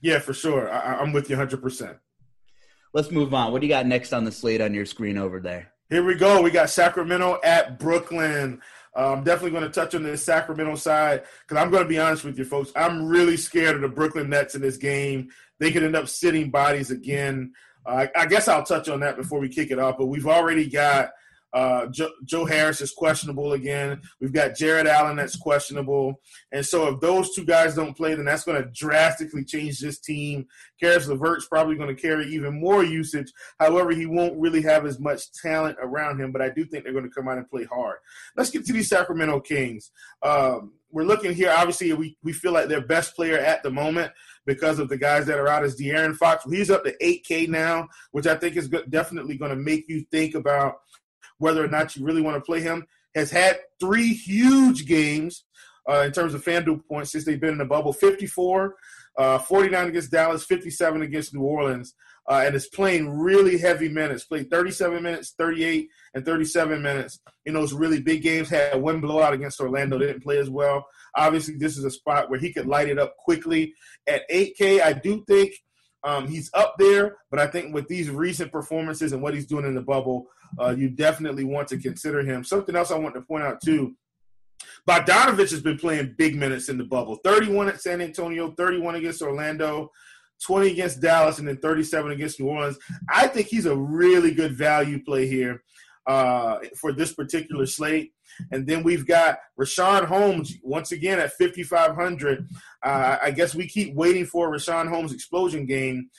[0.01, 0.71] Yeah, for sure.
[0.71, 1.97] I- I'm with you 100%.
[2.93, 3.51] Let's move on.
[3.51, 5.71] What do you got next on the slate on your screen over there?
[5.89, 6.39] Here we go.
[6.43, 8.61] We got Sacramento at Brooklyn.
[8.95, 11.97] Uh, I'm definitely going to touch on the Sacramento side because I'm going to be
[11.97, 12.71] honest with you, folks.
[12.75, 15.29] I'm really scared of the Brooklyn Nets in this game.
[15.57, 17.53] They could end up sitting bodies again.
[17.87, 19.97] Uh, I guess I'll touch on that before we kick it off.
[19.97, 21.09] But we've already got
[21.53, 24.01] Uh, Joe, Joe, Harris is questionable again.
[24.19, 26.21] We've got Jarrett Allen that's questionable.
[26.51, 29.99] And so if those two guys don't play, then that's going to drastically change this
[29.99, 30.47] team.
[30.79, 33.31] Caris LeVert's probably going to carry even more usage.
[33.59, 36.93] However, he won't really have as much talent around him, but I do think they're
[36.93, 37.97] going to come out and play hard.
[38.35, 39.91] Let's get to these Sacramento Kings.
[40.21, 41.53] Um, we're looking here.
[41.55, 44.11] Obviously, we, we feel like their best player at the moment
[44.45, 46.43] because of the guys that are out is De'Aaron Fox.
[46.49, 50.33] He's up to 8K now, which I think is definitely going to make you think
[50.33, 50.77] about
[51.39, 52.85] whether or not you really want to play him.
[53.15, 55.45] Has had three huge games
[55.89, 58.75] uh, in terms of FanDuel points since they've been in the bubble 54,
[59.17, 61.95] uh, 49 against Dallas, 57 against New Orleans
[62.29, 64.23] uh, and is playing really heavy minutes.
[64.23, 68.49] Played 37 minutes, 38, and 37 minutes in those really big games.
[68.49, 69.97] Had one blowout against Orlando.
[69.97, 70.85] Didn't play as well.
[71.15, 73.73] Obviously, this is a spot where he could light it up quickly.
[74.07, 75.53] At 8K, I do think
[76.03, 79.65] um, he's up there, but I think with these recent performances and what he's doing
[79.65, 80.27] in the bubble,
[80.59, 82.43] uh, you definitely want to consider him.
[82.43, 83.95] Something else I want to point out too.
[84.87, 87.17] Bogdanovic has been playing big minutes in the bubble.
[87.23, 89.91] 31 at San Antonio, 31 against Orlando.
[90.45, 92.77] 20 against Dallas, and then 37 against New Orleans.
[93.09, 95.63] I think he's a really good value play here
[96.07, 98.13] uh, for this particular slate.
[98.51, 102.47] And then we've got Richaun Holmes once again at 5,500.
[102.83, 106.09] Uh, I guess we keep waiting for Richaun Holmes' explosion game.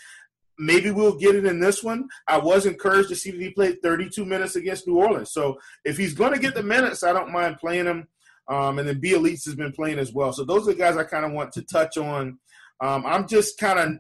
[0.59, 2.09] Maybe we'll get it in this one.
[2.29, 5.33] I was encouraged to see that he played 32 minutes against New Orleans.
[5.33, 8.09] So if he's going to get the minutes, I don't mind playing him.
[8.49, 10.33] Um, and then Bjelica has been playing as well.
[10.33, 12.39] So those are the guys I kind of want to touch on
[12.81, 13.99] um, I'm just kind of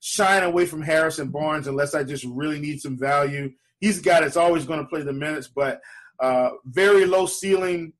[0.00, 3.52] shying away from Harrison Barnes unless I just really need some value.
[3.80, 5.80] He's a guy that's always going to play the minutes, but
[6.20, 7.92] uh, very low ceiling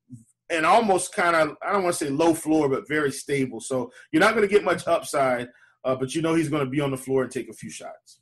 [0.50, 3.61] and almost kind of I don't want to say low floor, but very stable.
[3.61, 5.48] So you're not going to get much upside,
[5.85, 7.70] uh, but you know he's going to be on the floor and take a few
[7.70, 8.20] shots.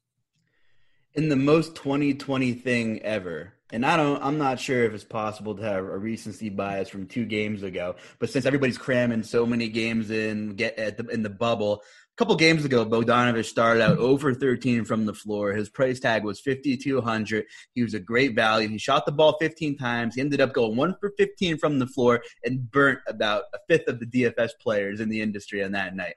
[1.15, 5.55] In the most 2020 thing ever, and I don't, I'm not sure if it's possible
[5.55, 7.97] to have a recency bias from two games ago.
[8.19, 11.83] But since everybody's cramming so many games in, get at the, in the bubble,
[12.17, 15.53] couple games ago, Bogdanovic started out over 13 from the floor.
[15.53, 17.45] His price tag was 5,200.
[17.75, 18.69] He was a great value.
[18.69, 20.15] He shot the ball 15 times.
[20.15, 23.89] He ended up going one for 15 from the floor and burnt about a fifth
[23.89, 26.15] of the DFS players in the industry on that night.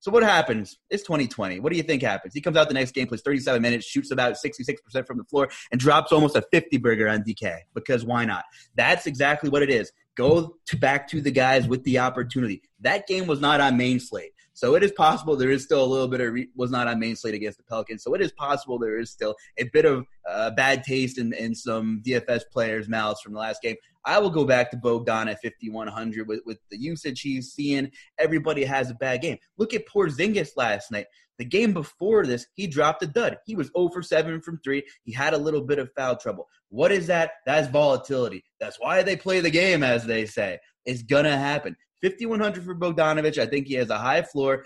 [0.00, 0.78] So what happens?
[0.90, 1.58] It's 2020.
[1.58, 2.32] What do you think happens?
[2.32, 5.48] He comes out the next game, plays 37 minutes, shoots about 66% from the floor,
[5.72, 7.58] and drops almost a 50 burger on DK.
[7.74, 8.44] Because why not?
[8.76, 9.90] That's exactly what it is.
[10.14, 12.62] Go to back to the guys with the opportunity.
[12.80, 14.32] That game was not on main slate.
[14.58, 16.98] So it is possible there is still a little bit of re- was not on
[16.98, 18.02] main slate against the Pelicans.
[18.02, 21.54] So it is possible there is still a bit of uh, bad taste in, in
[21.54, 23.76] some DFS players' mouths from the last game.
[24.04, 27.92] I will go back to Bogdan at 5,100 with, with the usage he's seeing.
[28.18, 29.38] Everybody has a bad game.
[29.58, 31.06] Look at Porzingis last night.
[31.38, 33.38] The game before this, he dropped a dud.
[33.46, 34.82] He was 0 for 7 from 3.
[35.04, 36.48] He had a little bit of foul trouble.
[36.68, 37.30] What is that?
[37.46, 38.42] That's volatility.
[38.58, 40.58] That's why they play the game, as they say.
[40.84, 41.76] It's going to happen.
[42.02, 43.38] 5,100 for Bogdanovic.
[43.38, 44.64] I think he has a high floor.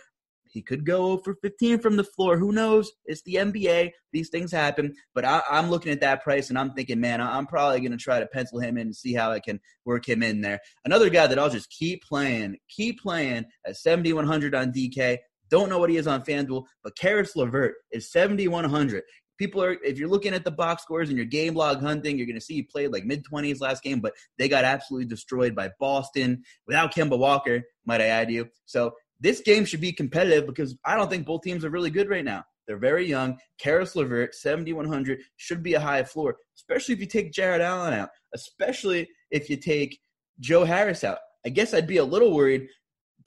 [0.52, 2.36] He could go for 15 from the floor.
[2.36, 2.92] Who knows?
[3.06, 3.90] It's the NBA.
[4.12, 4.94] These things happen.
[5.14, 7.96] But I, am looking at that price and I'm thinking, man, I'm probably going to
[7.96, 10.60] try to pencil him in and see how I can work him in there.
[10.84, 15.16] Another guy that I'll just keep playing, keep playing at 7,100 on DK.
[15.50, 19.02] Don't know what he is on FanDuel, but Caris LeVert is 7,100
[19.42, 22.28] people are if you're looking at the box scores and you're game log hunting, you're
[22.28, 25.52] going to see he played like mid 20s last game, but they got absolutely destroyed
[25.52, 28.48] by Boston without Kemba Walker, might I add you.
[28.66, 32.08] So this game should be competitive because I don't think both teams are really good
[32.08, 32.44] right now.
[32.68, 33.36] They're very young.
[33.58, 38.10] Caris LeVert, 7,100, should be a high floor, especially if you take Jarrett Allen out,
[38.32, 39.98] especially if you take
[40.38, 41.18] Joe Harris out.
[41.44, 42.68] I guess I'd be a little worried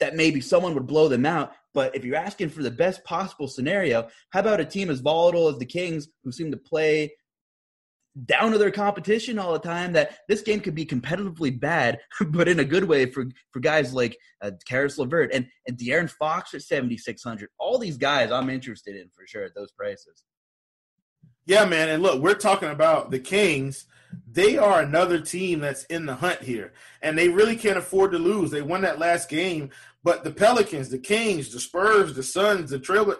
[0.00, 1.52] that maybe someone would blow them out.
[1.76, 5.48] But if you're asking for the best possible scenario, how about a team as volatile
[5.48, 7.12] as the Kings who seem to play
[8.24, 12.48] down to their competition all the time that this game could be competitively bad, but
[12.48, 16.54] in a good way for, for guys like uh, Caris LeVert and, and De'Aaron Fox
[16.54, 17.50] at 7,600.
[17.58, 20.24] All these guys I'm interested in for sure at those prices.
[21.44, 21.90] Yeah, man.
[21.90, 23.84] And look, we're talking about the Kings.
[24.30, 28.18] They are another team that's in the hunt here, and they really can't afford to
[28.18, 28.50] lose.
[28.50, 29.70] They won that last game,
[30.04, 33.14] but the Pelicans, the Kings, the Spurs, the Suns, the Trail,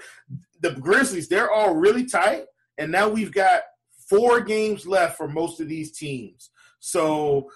[0.61, 2.45] the Grizzlies, they're all really tight.
[2.79, 3.63] And now we've got
[4.09, 6.51] four games left for most of these teams.
[6.81, 7.51] So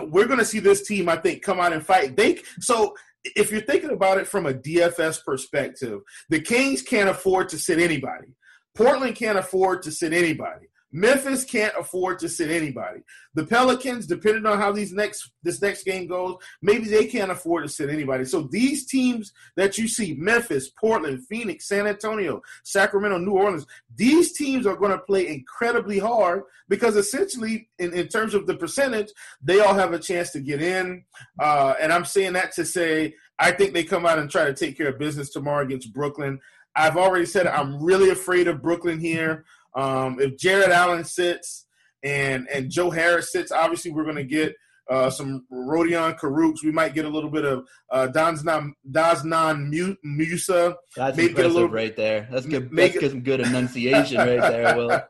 [0.00, 2.16] uh, we're going to see this team, I think, come out and fight.
[2.16, 7.48] They so if you're thinking about it from a DFS perspective, the Kings can't afford
[7.50, 8.28] to sit anybody.
[8.74, 10.66] Portland can't afford to sit anybody.
[10.94, 13.00] Memphis can't afford to sit anybody.
[13.34, 17.64] The Pelicans, depending on how these next this next game goes, maybe they can't afford
[17.64, 18.24] to sit anybody.
[18.24, 24.34] So these teams that you see, Memphis, Portland, Phoenix, San Antonio, Sacramento, New Orleans, these
[24.34, 29.08] teams are going to play incredibly hard because essentially, in, in terms of the percentage,
[29.42, 31.04] they all have a chance to get in.
[31.40, 34.54] Uh, and I'm saying that to say I think they come out and try to
[34.54, 36.38] take care of business tomorrow against Brooklyn.
[36.76, 39.44] I've already said I'm really afraid of Brooklyn here.
[39.74, 41.66] Um, if Jarrett Allen sits
[42.02, 44.54] and and Joe Harris sits, obviously we're going to get
[44.90, 46.62] uh, some Rodion Kurucs.
[46.62, 50.76] We might get a little bit of uh, Daznan Daznan Musa.
[50.96, 52.28] That's maybe impressive little, right there.
[52.30, 52.72] That's good.
[52.72, 55.00] Make that's it, some good enunciation right there, Will.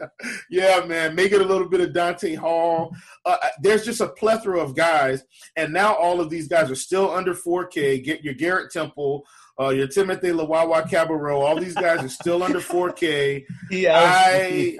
[0.50, 1.14] yeah, man.
[1.14, 2.94] Make it a little bit of Dante Hall.
[3.24, 5.24] Uh, uh, there's just a plethora of guys,
[5.56, 8.04] and now all of these guys are still under 4K.
[8.04, 9.24] Get your Garrett Temple.
[9.58, 13.44] Uh, your Timothy Luwawu-Cabarrot, all these guys are still under 4K.
[13.70, 14.78] Yeah, I,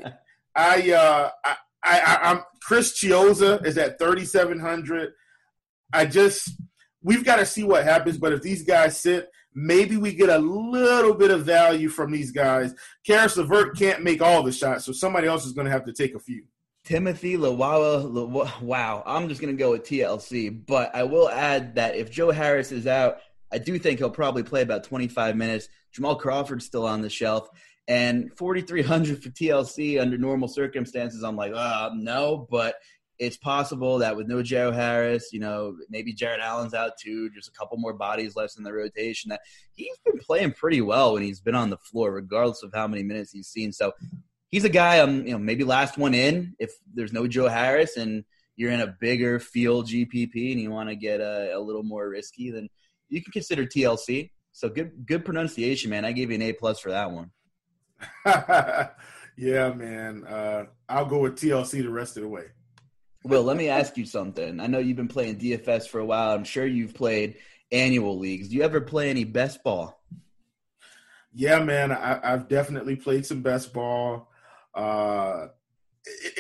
[0.54, 5.12] I, uh, I, I, I'm Chris Chiozza is at 3,700.
[5.92, 6.50] I just
[7.02, 8.18] we've got to see what happens.
[8.18, 12.32] But if these guys sit, maybe we get a little bit of value from these
[12.32, 12.74] guys.
[13.06, 15.92] Caris LeVert can't make all the shots, so somebody else is going to have to
[15.92, 16.44] take a few.
[16.84, 19.02] Timothy Lawawa, wow.
[19.06, 22.70] I'm just going to go with TLC, but I will add that if Joe Harris
[22.70, 23.18] is out,
[23.52, 25.68] I do think he'll probably play about 25 minutes.
[25.92, 27.48] Jamal Crawford's still on the shelf.
[27.88, 32.76] And 4,300 for TLC under normal circumstances, I'm like, uh, no, but
[33.18, 37.48] it's possible that with no Joe Harris, you know, maybe Jarrett Allen's out too, just
[37.48, 39.40] a couple more bodies left in the rotation, that
[39.74, 43.02] he's been playing pretty well when he's been on the floor, regardless of how many
[43.02, 43.72] minutes he's seen.
[43.72, 43.92] So
[44.50, 47.96] he's a guy, um, you know, maybe last one in if there's no Joe Harris
[47.96, 48.24] and
[48.56, 52.08] you're in a bigger field GPP and you want to get a, a little more
[52.08, 52.68] risky, then
[53.08, 54.30] you can consider TLC.
[54.52, 56.04] So good, good pronunciation, man.
[56.04, 57.30] I gave you an A plus for that one.
[59.36, 60.24] yeah, man.
[60.24, 62.46] Uh, I'll go with TLC the rest of the way.
[63.24, 64.60] Will, let me ask you something.
[64.60, 66.34] I know you've been playing DFS for a while.
[66.34, 67.36] I'm sure you've played
[67.72, 68.48] annual leagues.
[68.48, 70.00] Do you ever play any best ball?
[71.34, 71.92] Yeah, man.
[71.92, 74.30] I, have definitely played some best ball.
[74.74, 75.48] Uh,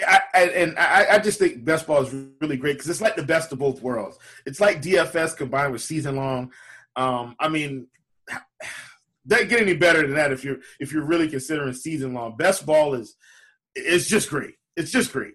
[0.06, 3.22] I, and I, I, just think best ball is really great because it's like the
[3.22, 4.18] best of both worlds.
[4.44, 6.52] It's like DFS combined with season long.
[6.94, 7.88] Um, I mean,
[9.26, 12.36] doesn't get any better than that if you're if you're really considering season long.
[12.36, 13.16] Best ball is
[13.74, 14.54] it's just great.
[14.76, 15.34] It's just great.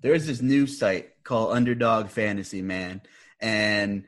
[0.00, 3.02] There's this new site called Underdog Fantasy, man,
[3.40, 4.04] and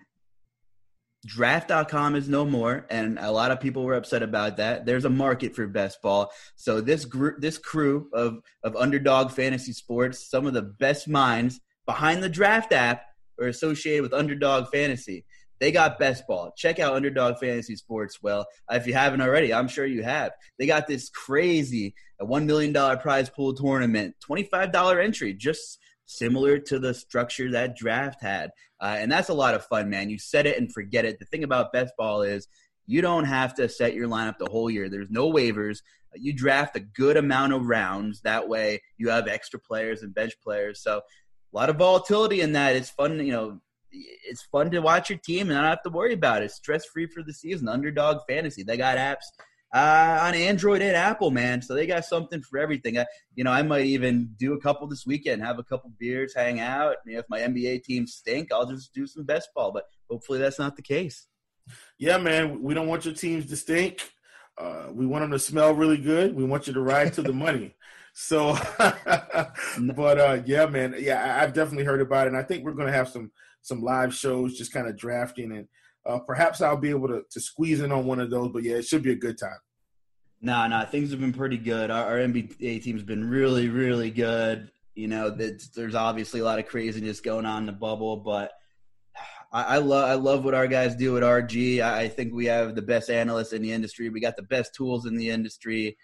[1.26, 5.10] draft.com is no more and a lot of people were upset about that there's a
[5.10, 10.46] market for best ball so this group this crew of of underdog fantasy sports some
[10.46, 13.02] of the best minds behind the draft app
[13.40, 15.24] are associated with underdog fantasy
[15.58, 16.52] they got best ball.
[16.56, 18.22] Check out Underdog Fantasy Sports.
[18.22, 20.32] Well, uh, if you haven't already, I'm sure you have.
[20.58, 26.78] They got this crazy a $1 million prize pool tournament, $25 entry, just similar to
[26.78, 28.50] the structure that draft had.
[28.80, 30.08] Uh, and that's a lot of fun, man.
[30.08, 31.18] You set it and forget it.
[31.18, 32.48] The thing about best ball is
[32.86, 34.88] you don't have to set your lineup the whole year.
[34.88, 35.80] There's no waivers.
[36.14, 38.20] You draft a good amount of rounds.
[38.22, 40.80] That way you have extra players and bench players.
[40.80, 42.76] So a lot of volatility in that.
[42.76, 46.12] It's fun, you know, it's fun to watch your team and not have to worry
[46.12, 46.50] about it.
[46.50, 47.68] Stress free for the season.
[47.68, 48.62] Underdog fantasy.
[48.62, 49.24] They got apps
[49.76, 51.60] uh, on Android and Apple, man.
[51.60, 52.96] So they got something for everything.
[52.96, 56.32] I, you know, I might even do a couple this weekend, have a couple beers,
[56.34, 56.96] hang out.
[57.04, 59.72] You know, if my NBA team stink, I'll just do some best ball.
[59.72, 61.26] But hopefully that's not the case.
[61.98, 62.62] Yeah, man.
[62.62, 64.10] We don't want your teams to stink.
[64.56, 66.34] Uh, we want them to smell really good.
[66.34, 67.74] We want you to ride to the money.
[68.14, 70.94] So, but uh, yeah, man.
[70.98, 72.28] Yeah, I've definitely heard about it.
[72.28, 75.52] And I think we're going to have some some live shows, just kind of drafting,
[75.52, 75.68] and
[76.06, 78.48] uh, perhaps I'll be able to, to squeeze in on one of those.
[78.52, 79.58] But yeah, it should be a good time.
[80.40, 81.90] No, nah, no, nah, things have been pretty good.
[81.90, 84.70] Our, our NBA team's been really, really good.
[84.94, 88.52] You know, there's obviously a lot of craziness going on in the bubble, but
[89.52, 91.80] I, I love I love what our guys do at RG.
[91.80, 94.08] I, I think we have the best analysts in the industry.
[94.08, 95.96] We got the best tools in the industry.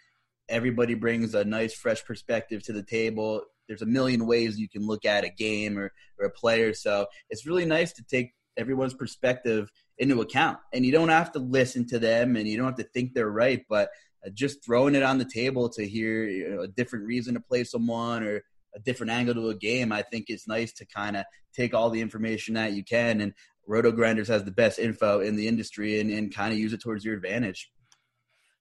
[0.48, 4.86] Everybody brings a nice, fresh perspective to the table there's a million ways you can
[4.86, 6.74] look at a game or, or a player.
[6.74, 10.58] So it's really nice to take everyone's perspective into account.
[10.72, 13.30] And you don't have to listen to them and you don't have to think they're
[13.30, 13.88] right, but
[14.30, 17.64] just throwing it on the table to hear you know, a different reason to play
[17.64, 18.42] someone or
[18.74, 21.90] a different angle to a game, I think it's nice to kind of take all
[21.90, 23.20] the information that you can.
[23.20, 23.34] And
[23.68, 27.04] RotoGrinders has the best info in the industry and, and kind of use it towards
[27.04, 27.70] your advantage.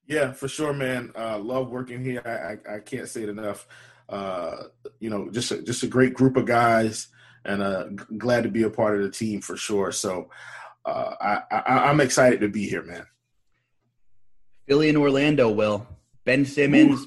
[0.06, 1.12] Yeah, for sure, man.
[1.16, 2.22] Uh, love working here.
[2.24, 3.66] I, I, I can't say it enough
[4.12, 4.64] uh,
[5.00, 7.08] you know, just a, just a great group of guys,
[7.44, 9.90] and uh, g- glad to be a part of the team for sure.
[9.90, 10.28] So
[10.84, 13.06] uh, I, I, am excited to be here, man.
[14.72, 15.86] Philly and Orlando, will
[16.24, 17.06] Ben Simmons.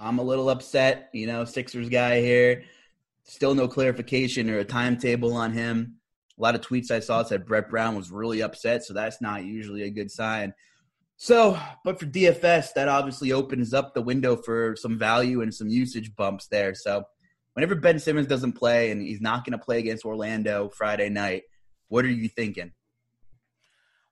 [0.00, 1.10] I'm a little upset.
[1.12, 2.64] You know, Sixers guy here.
[3.22, 6.00] Still no clarification or a timetable on him.
[6.36, 9.44] A lot of tweets I saw said Brett Brown was really upset, so that's not
[9.44, 10.54] usually a good sign.
[11.18, 15.68] So, but for DFS, that obviously opens up the window for some value and some
[15.68, 16.74] usage bumps there.
[16.74, 17.04] So,
[17.52, 21.44] whenever Ben Simmons doesn't play and he's not going to play against Orlando Friday night,
[21.86, 22.72] what are you thinking?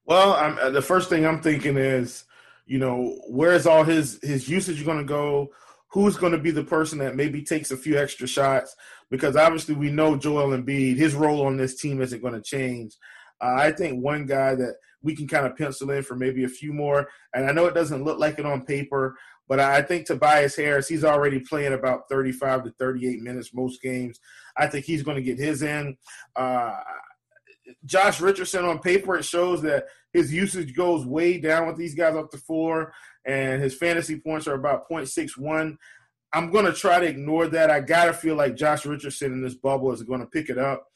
[0.04, 2.24] Well, I'm, uh, the first thing I'm thinking is,
[2.66, 5.50] you know, where's all his his usage going to go?
[5.92, 8.74] Who's going to be the person that maybe takes a few extra shots?
[9.10, 12.96] Because obviously we know Joel Embiid, his role on this team isn't going to change.
[13.40, 16.48] Uh, I think one guy that we can kind of pencil in for maybe a
[16.48, 19.16] few more, and I know it doesn't look like it on paper,
[19.48, 24.18] but I think Tobias Harris, he's already playing about 35 to 38 minutes most games.
[24.56, 25.96] I think he's going to get his in.
[26.36, 26.72] Uh,
[27.84, 32.16] Josh Richardson on paper, it shows that his usage goes way down with these guys
[32.16, 32.92] up to four,
[33.24, 35.76] and his fantasy points are about 0.61.
[36.34, 37.70] I'm going to try to ignore that.
[37.70, 40.58] I got to feel like Josh Richardson in this bubble is going to pick it
[40.58, 40.86] up.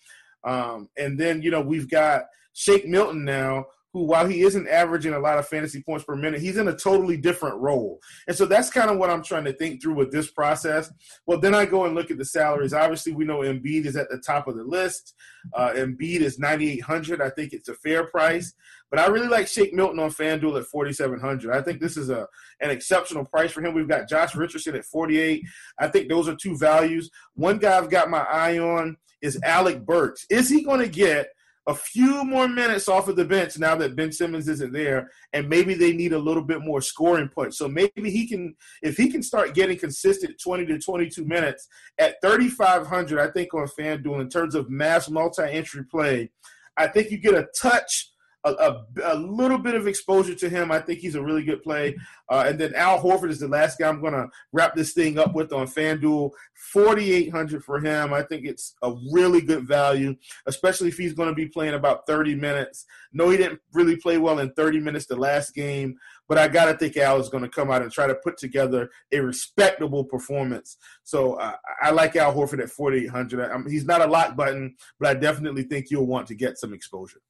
[0.44, 5.14] Um, and then, you know, we've got Shake Milton now, who, while he isn't averaging
[5.14, 7.98] a lot of fantasy points per minute, he's in a totally different role.
[8.28, 10.92] And so that's kind of what I'm trying to think through with this process.
[11.26, 12.74] Well, then I go and look at the salaries.
[12.74, 15.14] Obviously, we know Embiid is at the top of the list.
[15.54, 17.22] Uh, Embiid is 9,800.
[17.22, 18.52] I think it's a fair price.
[18.90, 21.56] But I really like Shake Milton on FanDuel at 4,700.
[21.56, 22.26] I think this is a
[22.60, 23.72] an exceptional price for him.
[23.72, 25.42] We've got Josh Richardson at 48.
[25.78, 27.10] I think those are two values.
[27.32, 30.26] One guy I've got my eye on is Alec Burks.
[30.28, 31.28] Is he going to get
[31.68, 35.48] a few more minutes off of the bench now that Ben Simmons isn't there, and
[35.48, 37.54] maybe they need a little bit more scoring punch.
[37.54, 42.20] So maybe he can, if he can start getting consistent 20 to 22 minutes at
[42.22, 46.30] 3,500, I think on FanDuel in terms of mass multi-entry play,
[46.76, 48.10] I think you get a touch
[48.46, 50.70] a, a, a, little bit of exposure to him.
[50.70, 51.96] I think he's a really good play.
[52.30, 55.18] Uh, and then Al Horford is the last guy I'm going to wrap this thing
[55.18, 56.30] up with on FanDuel.
[56.72, 58.12] 4,800 for him.
[58.12, 60.16] I think it's a really good value,
[60.46, 62.86] especially if he's going to be playing about 30 minutes.
[63.12, 65.96] No, he didn't really play well in 30 minutes the last game,
[66.28, 68.38] but I got to think Al is going to come out and try to put
[68.38, 70.76] together a respectable performance.
[71.04, 73.50] So uh, I like Al Horford at 4,800.
[73.50, 76.72] I he's not a lock button, but I definitely think you'll want to get some
[76.72, 77.20] exposure.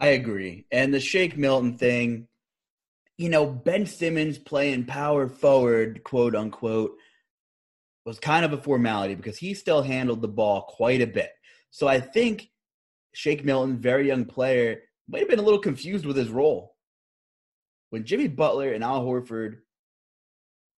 [0.00, 0.66] I agree.
[0.70, 2.28] And the Shake Milton thing,
[3.16, 6.92] you know, Ben Simmons playing power forward, quote unquote,
[8.04, 11.30] was kind of a formality because he still handled the ball quite a bit.
[11.70, 12.48] So I think
[13.12, 16.76] Shake Milton, very young player, might have been a little confused with his role.
[17.90, 19.58] When Jimmy Butler and Al Horford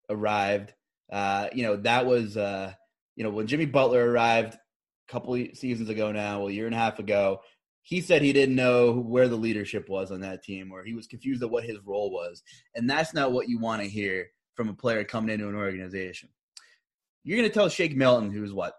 [0.09, 0.73] arrived,
[1.11, 2.73] uh, you know, that was, uh,
[3.15, 6.75] you know, when Jimmy Butler arrived a couple seasons ago now, well, a year and
[6.75, 7.41] a half ago,
[7.83, 11.07] he said he didn't know where the leadership was on that team or he was
[11.07, 12.43] confused at what his role was.
[12.75, 16.29] And that's not what you want to hear from a player coming into an organization.
[17.23, 18.75] You're going to tell Shake Milton, who's what,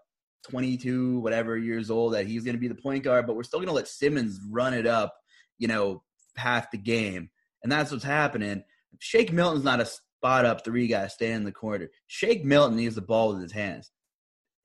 [0.49, 3.59] 22, whatever years old, that he's going to be the point guard, but we're still
[3.59, 5.13] going to let Simmons run it up,
[5.57, 6.03] you know,
[6.35, 7.29] half the game.
[7.63, 8.63] And that's what's happening.
[8.99, 11.89] Shake Milton's not a spot up three guy stand in the corner.
[12.07, 13.91] Shake Milton needs the ball with his hands.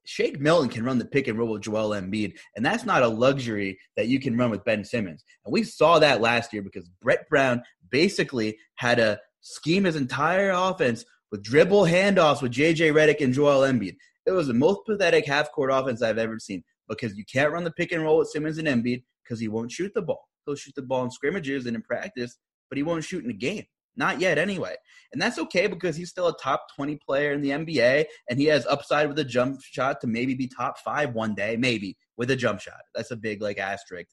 [0.08, 3.08] Shake Milton can run the pick and roll with Joel Embiid, and that's not a
[3.08, 5.22] luxury that you can run with Ben Simmons.
[5.44, 10.48] And we saw that last year because Brett Brown basically had to scheme his entire
[10.48, 13.96] offense with dribble handoffs with JJ Redick and Joel Embiid.
[14.24, 17.64] It was the most pathetic half court offense I've ever seen because you can't run
[17.64, 20.26] the pick and roll with Simmons and Embiid because he won't shoot the ball.
[20.46, 22.38] He'll shoot the ball in scrimmages and in practice,
[22.70, 23.66] but he won't shoot in a game.
[23.98, 24.76] Not yet, anyway.
[25.12, 28.46] And that's okay because he's still a top 20 player in the NBA and he
[28.46, 32.30] has upside with a jump shot to maybe be top five one day, maybe with
[32.30, 32.80] a jump shot.
[32.94, 34.08] That's a big, like, asterisk.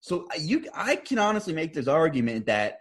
[0.00, 2.78] So you, I can honestly make this argument that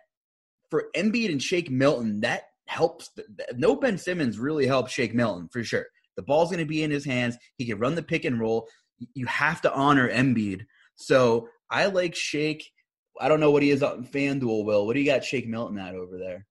[0.72, 3.10] for Embiid and Shake Milton, that helps.
[3.56, 5.86] No Ben Simmons really helps Shake Milton for sure.
[6.18, 7.38] The ball's going to be in his hands.
[7.58, 8.68] He can run the pick and roll.
[9.14, 10.66] You have to honor Embiid.
[10.96, 12.72] So I like Shake
[13.20, 14.86] I don't know what he is on FanDuel, Will.
[14.86, 16.46] What do you got Shake Milton at over there?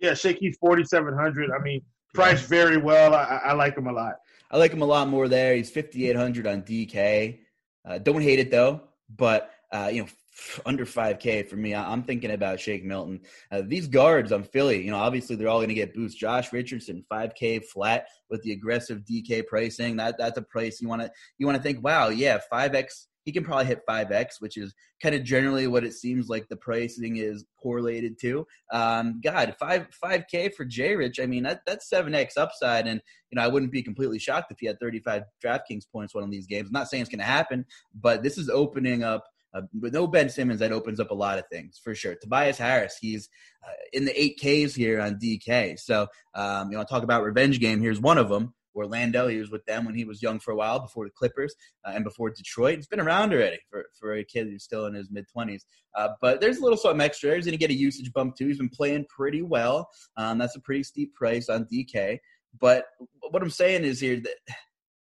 [0.00, 1.50] Yeah, Shake, he's 4,700.
[1.52, 1.82] I mean,
[2.12, 3.14] priced very well.
[3.14, 4.14] I, I, like him a lot.
[4.50, 5.54] I like him a lot more there.
[5.54, 7.38] He's 5,800 on DK.
[7.84, 8.82] Uh, don't hate it, though.
[9.16, 10.08] But, uh, you know,
[10.66, 11.74] under 5K for me.
[11.74, 13.20] I'm thinking about Shake Milton.
[13.50, 16.18] Uh, these guards on Philly, you know, obviously they're all going to get boosts.
[16.18, 19.96] Josh Richardson, 5K flat with the aggressive DK pricing.
[19.96, 23.32] That that's a price you want to you want to think, wow, yeah, 5X he
[23.32, 27.16] can probably hit 5x, which is kind of generally what it seems like the pricing
[27.16, 28.46] is correlated to.
[28.72, 31.20] Um, God, five five k for J Rich.
[31.20, 33.00] I mean, that, that's seven x upside, and
[33.30, 36.30] you know I wouldn't be completely shocked if he had 35 DraftKings points one of
[36.30, 36.68] these games.
[36.68, 37.64] I'm not saying it's going to happen,
[37.94, 41.38] but this is opening up Uh, with no Ben Simmons, that opens up a lot
[41.38, 42.14] of things for sure.
[42.14, 43.28] Tobias Harris, he's
[43.62, 45.78] uh, in the eight Ks here on DK.
[45.78, 47.80] So um, you know, I talk about revenge game.
[47.82, 48.54] Here's one of them.
[48.74, 49.28] Orlando.
[49.28, 51.54] He was with them when he was young for a while before the Clippers
[51.86, 52.76] uh, and before Detroit.
[52.76, 55.62] He's been around already for, for a kid who's still in his mid 20s.
[55.96, 57.34] Uh, but there's a little something extra.
[57.34, 58.48] He's going to get a usage bump too.
[58.48, 59.88] He's been playing pretty well.
[60.16, 62.18] Um, that's a pretty steep price on DK.
[62.60, 62.84] But
[63.30, 64.56] what I'm saying is here that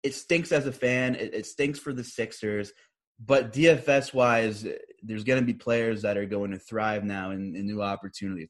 [0.04, 1.16] it stinks as a fan.
[1.16, 2.72] It, it stinks for the Sixers.
[3.24, 4.66] But DFS wise,
[5.04, 8.50] there's going to be players that are going to thrive now in, in new opportunities.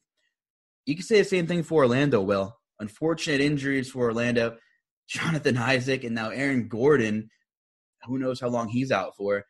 [0.86, 2.56] You can say the same thing for Orlando, Will.
[2.80, 4.56] Unfortunate injuries for Orlando.
[5.12, 7.28] Jonathan Isaac, and now Aaron Gordon.
[8.04, 9.44] Who knows how long he's out for?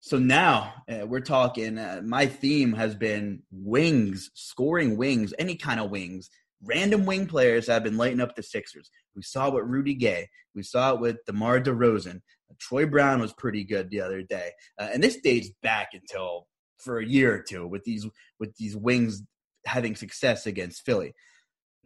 [0.00, 1.78] So now uh, we're talking.
[1.78, 6.28] Uh, my theme has been wings, scoring wings, any kind of wings.
[6.62, 8.90] Random wing players have been lighting up the Sixers.
[9.16, 10.28] We saw it with Rudy Gay.
[10.54, 12.16] We saw it with DeMar DeRozan.
[12.16, 16.46] Uh, Troy Brown was pretty good the other day, uh, and this dates back until
[16.78, 18.06] for a year or two with these
[18.38, 19.22] with these wings
[19.66, 21.14] having success against Philly.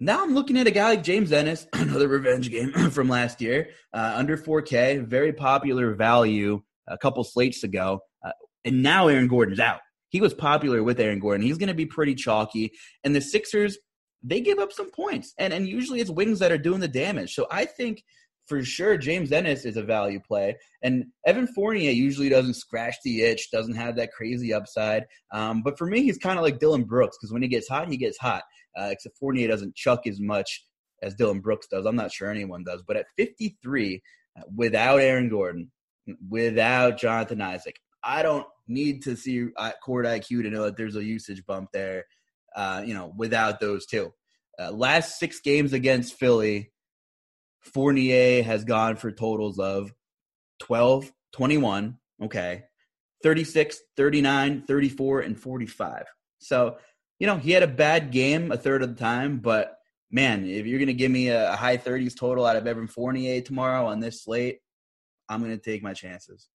[0.01, 3.71] Now I'm looking at a guy like James Ennis, another revenge game from last year,
[3.93, 8.33] uh, under 4K, very popular value a couple slates ago, uh,
[8.65, 9.81] and now Aaron Gordon's out.
[10.09, 11.47] He was popular with Aaron Gordon.
[11.47, 12.73] He's going to be pretty chalky,
[13.05, 13.79] and the Sixers
[14.27, 17.35] they give up some points, and and usually it's wings that are doing the damage.
[17.35, 18.03] So I think
[18.47, 23.23] for sure James Ennis is a value play, and Evan Fournier usually doesn't scratch the
[23.23, 25.05] itch, doesn't have that crazy upside.
[25.33, 27.89] Um, but for me, he's kind of like Dillon Brooks because when he gets hot,
[27.89, 28.43] he gets hot
[28.77, 30.67] uh, except Fournier doesn't chuck as much
[31.03, 31.87] as Dillon Brooks does.
[31.87, 32.83] I'm not sure anyone does.
[32.87, 34.03] But at 53,
[34.37, 35.71] uh, without Aaron Gordon,
[36.29, 40.97] without Jonathan Isaac, I don't need to see uh, court IQ to know that there's
[40.97, 42.05] a usage bump there.
[42.55, 44.15] Uh, you know, without those two.
[44.61, 46.71] Uh, last six games against Philly,
[47.61, 49.93] Fournier has gone for totals of
[50.61, 52.65] 12, 21, okay,
[53.25, 56.05] 36, 39, 34, and 45.
[56.39, 56.77] So
[57.25, 59.79] you know, he had a bad game a third of the time, but
[60.11, 63.41] man, if you're going to give me a, high 30s total out of Evan Fournier
[63.41, 64.59] tomorrow on this slate,
[65.27, 66.51] I'm going to take my chances.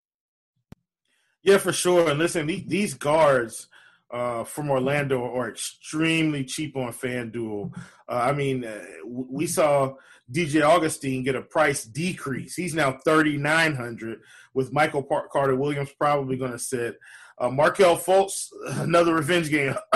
[1.43, 2.09] Yeah, for sure.
[2.09, 3.67] And listen, these guards
[4.09, 7.71] uh, from Orlando are extremely cheap on FanDuel.
[8.09, 9.93] Uh, I mean, uh, we saw
[10.31, 12.55] DJ Augustin get a price decrease.
[12.55, 14.19] He's now 3,900
[14.55, 16.97] with Michael Carter Williams probably going to sit.
[17.37, 18.47] Uh, Markelle Fultz,
[18.79, 19.75] another revenge game.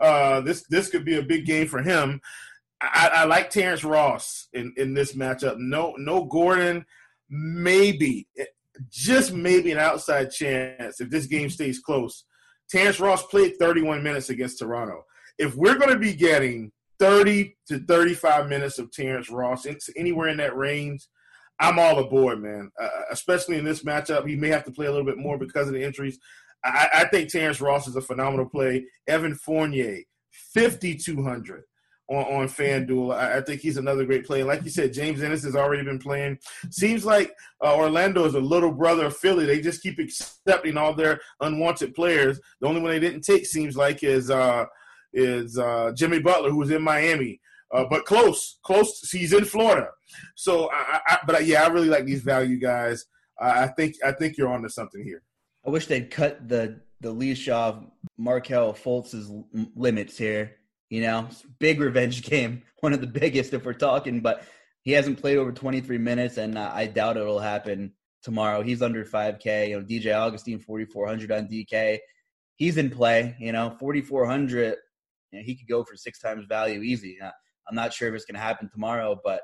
[0.00, 2.20] uh, this this could be a big game for him.
[2.82, 5.58] I, I, like Terrence Ross in, in this matchup.
[5.58, 6.86] No no Gordon,
[7.28, 8.26] maybe
[8.88, 12.24] just maybe an outside chance if this game stays close.
[12.70, 15.04] Terrence Ross played 31 minutes against Toronto.
[15.38, 19.66] If we're going to be getting 30 to 35 minutes of Terrence Ross,
[19.96, 21.08] anywhere in that range,
[21.58, 22.70] I'm all aboard, man.
[22.80, 25.66] Uh, especially in this matchup, he may have to play a little bit more because
[25.66, 26.18] of the injuries.
[26.64, 28.84] I, I think Terrence Ross is a phenomenal play.
[29.06, 30.00] Evan Fournier,
[30.54, 31.64] 5,200
[32.10, 33.14] on, on FanDuel.
[33.14, 34.42] I, I, think he's another great play.
[34.42, 36.38] like you said, James Ennis has already been playing.
[36.70, 37.32] Seems like
[37.64, 39.46] uh, Orlando is a little brother of Philly.
[39.46, 42.40] They just keep accepting all their unwanted players.
[42.60, 44.66] The only one they didn't take seems like is uh,
[45.12, 47.40] is uh, Jimmy Butler, who was in Miami.
[47.72, 49.08] Uh, but close, close.
[49.10, 49.88] He's in Florida.
[50.34, 53.06] So, I, I, but yeah, I really like these value guys.
[53.40, 55.22] I think I think you're onto something here.
[55.70, 57.76] I wish they'd cut the the leash off
[58.18, 59.30] Markelle Fultz's
[59.76, 60.56] limits here.
[60.88, 61.28] You know,
[61.60, 64.18] big revenge game, one of the biggest if we're talking.
[64.18, 64.42] But
[64.82, 68.62] he hasn't played over 23 minutes, and uh, I doubt it'll happen tomorrow.
[68.62, 69.68] He's under 5K.
[69.68, 72.00] You know, DJ Augustin 4,400 on DK.
[72.56, 73.36] He's in play.
[73.38, 74.74] You know, 4,400.
[75.30, 77.16] You know, he could go for six times value easy.
[77.22, 77.30] Uh,
[77.68, 79.42] I'm not sure if it's going to happen tomorrow, but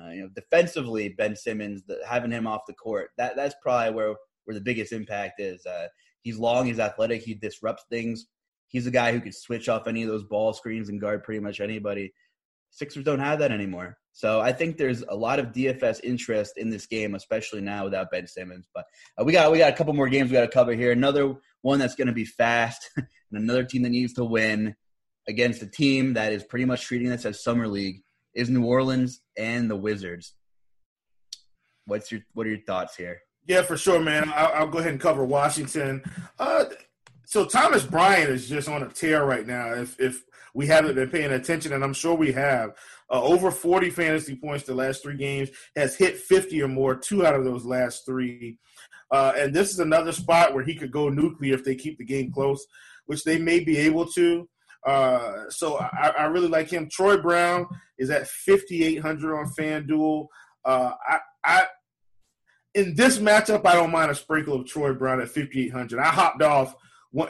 [0.00, 3.94] uh, you know, defensively, Ben Simmons, the, having him off the court, that that's probably
[3.94, 4.14] where
[4.46, 5.64] where the biggest impact is.
[5.66, 5.88] Uh,
[6.22, 8.26] he's long, he's athletic, he disrupts things.
[8.68, 11.40] He's a guy who can switch off any of those ball screens and guard pretty
[11.40, 12.12] much anybody.
[12.70, 13.96] Sixers don't have that anymore.
[14.12, 18.10] So I think there's a lot of DFS interest in this game, especially now without
[18.10, 18.66] Ben Simmons.
[18.74, 18.86] But
[19.20, 20.90] uh, we got we got a couple more games we got to cover here.
[20.90, 24.74] Another one that's going to be fast, and another team that needs to win
[25.28, 28.02] against a team that is pretty much treating this as summer league
[28.34, 30.34] is New Orleans and the Wizards.
[31.84, 33.20] What's your what are your thoughts here?
[33.46, 34.32] Yeah, for sure, man.
[34.34, 36.02] I'll, I'll go ahead and cover Washington.
[36.38, 36.64] Uh,
[37.24, 39.72] so Thomas Bryant is just on a tear right now.
[39.74, 40.22] If if
[40.54, 42.70] we haven't been paying attention, and I'm sure we have,
[43.10, 47.26] uh, over 40 fantasy points the last three games, has hit 50 or more two
[47.26, 48.58] out of those last three.
[49.10, 52.04] Uh, and this is another spot where he could go nuclear if they keep the
[52.04, 52.66] game close,
[53.04, 54.48] which they may be able to.
[54.84, 56.88] Uh, so I, I, really like him.
[56.88, 57.66] Troy Brown
[57.98, 60.26] is at 5,800 on FanDuel.
[60.64, 61.66] Uh, I, I
[62.76, 65.98] in this matchup, I don't mind a sprinkle of Troy Brown at 5,800.
[65.98, 66.74] I hopped off.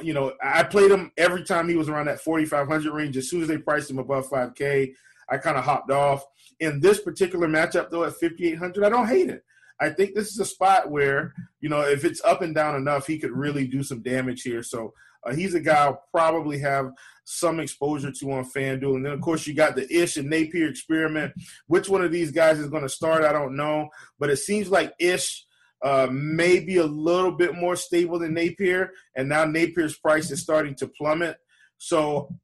[0.03, 3.17] You know, I played him every time he was around that 4,500 range.
[3.17, 4.93] As soon as they priced him above 5K,
[5.29, 6.25] I kind of hopped off.
[6.59, 9.45] In this particular matchup, though, at 5,800, I don't hate it.
[9.79, 13.07] I think this is a spot where, you know, if it's up and down enough,
[13.07, 14.65] he could really do some damage here.
[14.65, 14.95] So
[15.27, 16.93] uh, he's a guy I'll probably have
[17.25, 18.97] some exposure to on FanDuel.
[18.97, 21.33] And then, of course, you got the Ish and Napier experiment.
[21.67, 23.25] Which one of these guys is going to start?
[23.25, 23.89] I don't know.
[24.19, 25.45] But it seems like Ish
[25.83, 28.93] uh, may be a little bit more stable than Napier.
[29.17, 31.37] And now Napier's price is starting to plummet.
[31.79, 32.35] So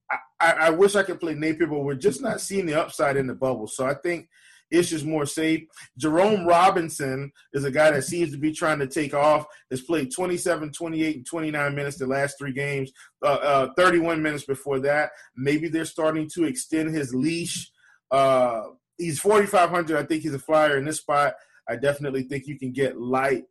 [0.41, 3.27] I, I wish I could play Napier, but we're just not seeing the upside in
[3.27, 3.67] the bubble.
[3.67, 4.29] So I think–
[4.73, 5.63] Ish is more safe.
[5.99, 9.45] Jerome Robinson is a guy that seems to be trying to take off.
[9.71, 12.91] Has played 27, 28, and 29 minutes the last three games,
[13.23, 15.11] uh, uh, 31 minutes before that.
[15.37, 17.71] Maybe they're starting to extend his leash.
[18.11, 18.63] Uh,
[18.99, 19.97] he's 4,500.
[19.97, 21.35] I think he's a flyer in this spot.
[21.69, 23.45] I definitely think you can get light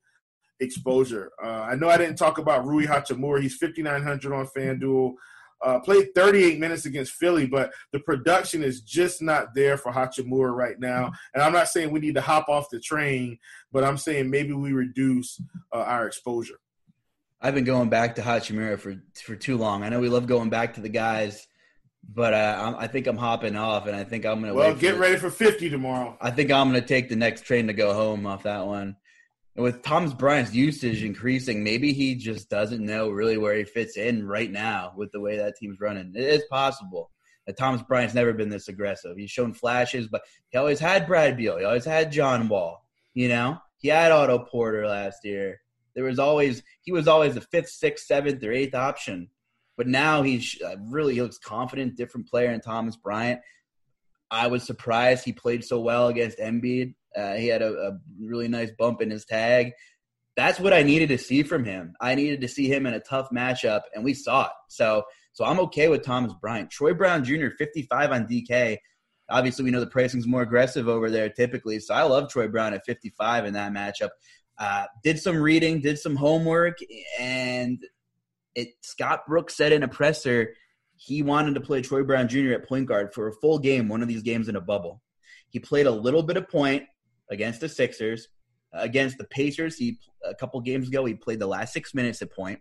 [0.59, 1.31] exposure.
[1.43, 3.41] Uh, I know I didn't talk about Rui Hachimura.
[3.41, 5.13] He's 5,900 on FanDuel.
[5.63, 10.53] Uh, played 38 minutes against Philly, but the production is just not there for Hachimura
[10.53, 11.11] right now.
[11.33, 13.37] And I'm not saying we need to hop off the train,
[13.71, 15.39] but I'm saying maybe we reduce
[15.73, 16.59] uh, our exposure.
[17.41, 19.83] I've been going back to Hachimura for for too long.
[19.83, 21.47] I know we love going back to the guys,
[22.07, 24.53] but uh, I think I'm hopping off, and I think I'm gonna.
[24.53, 26.17] Well, get ready for 50 tomorrow.
[26.21, 28.95] I think I'm gonna take the next train to go home off that one
[29.55, 34.25] with Thomas Bryant's usage increasing, maybe he just doesn't know really where he fits in
[34.25, 36.13] right now with the way that team's running.
[36.15, 37.11] It is possible
[37.45, 39.17] that Thomas Bryant's never been this aggressive.
[39.17, 41.57] He's shown flashes, but he always had Brad Beal.
[41.57, 42.85] He always had John Wall.
[43.13, 45.59] You know, he had Otto Porter last year.
[45.95, 49.29] There was always he was always the fifth, sixth, seventh, or eighth option.
[49.75, 53.41] But now he's uh, really he looks confident, different player in Thomas Bryant.
[54.29, 56.93] I was surprised he played so well against Embiid.
[57.15, 59.73] Uh, he had a, a, really nice bump in his tag.
[60.37, 61.93] That's what I needed to see from him.
[61.99, 64.51] I needed to see him in a tough matchup, and we saw it.
[64.69, 65.03] So,
[65.33, 66.71] so I'm okay with Thomas Bryant.
[66.71, 67.49] Troy Brown Jr.
[67.57, 68.77] 55 on DK.
[69.29, 71.79] Obviously, we know the pricing's more aggressive over there typically.
[71.79, 74.09] So I love Troy Brown at 55 in that matchup.
[74.57, 76.77] Uh, did some reading, did some homework,
[77.19, 77.79] and
[78.55, 78.69] it.
[78.81, 80.53] Scott Brooks said in a presser
[81.03, 82.51] he wanted to play Troy Brown Jr.
[82.51, 85.01] at point guard for a full game, one of these games in a bubble.
[85.49, 86.83] He played a little bit of point
[87.31, 88.27] against the Sixers.
[88.73, 92.31] Against the Pacers, he a couple games ago he played the last six minutes at
[92.31, 92.59] point.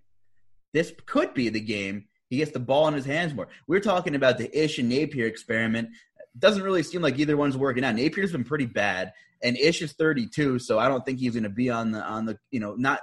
[0.72, 3.48] This could be the game he gets the ball in his hands more.
[3.66, 5.90] We're talking about the Ish and Napier experiment.
[6.38, 7.96] Doesn't really seem like either one's working out.
[7.96, 9.12] Napier's been pretty bad,
[9.42, 12.24] and Ish is 32, so I don't think he's going to be on the on
[12.24, 13.00] the you know not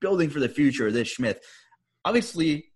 [0.00, 1.40] building for the future of this Smith.
[2.04, 2.66] Obviously,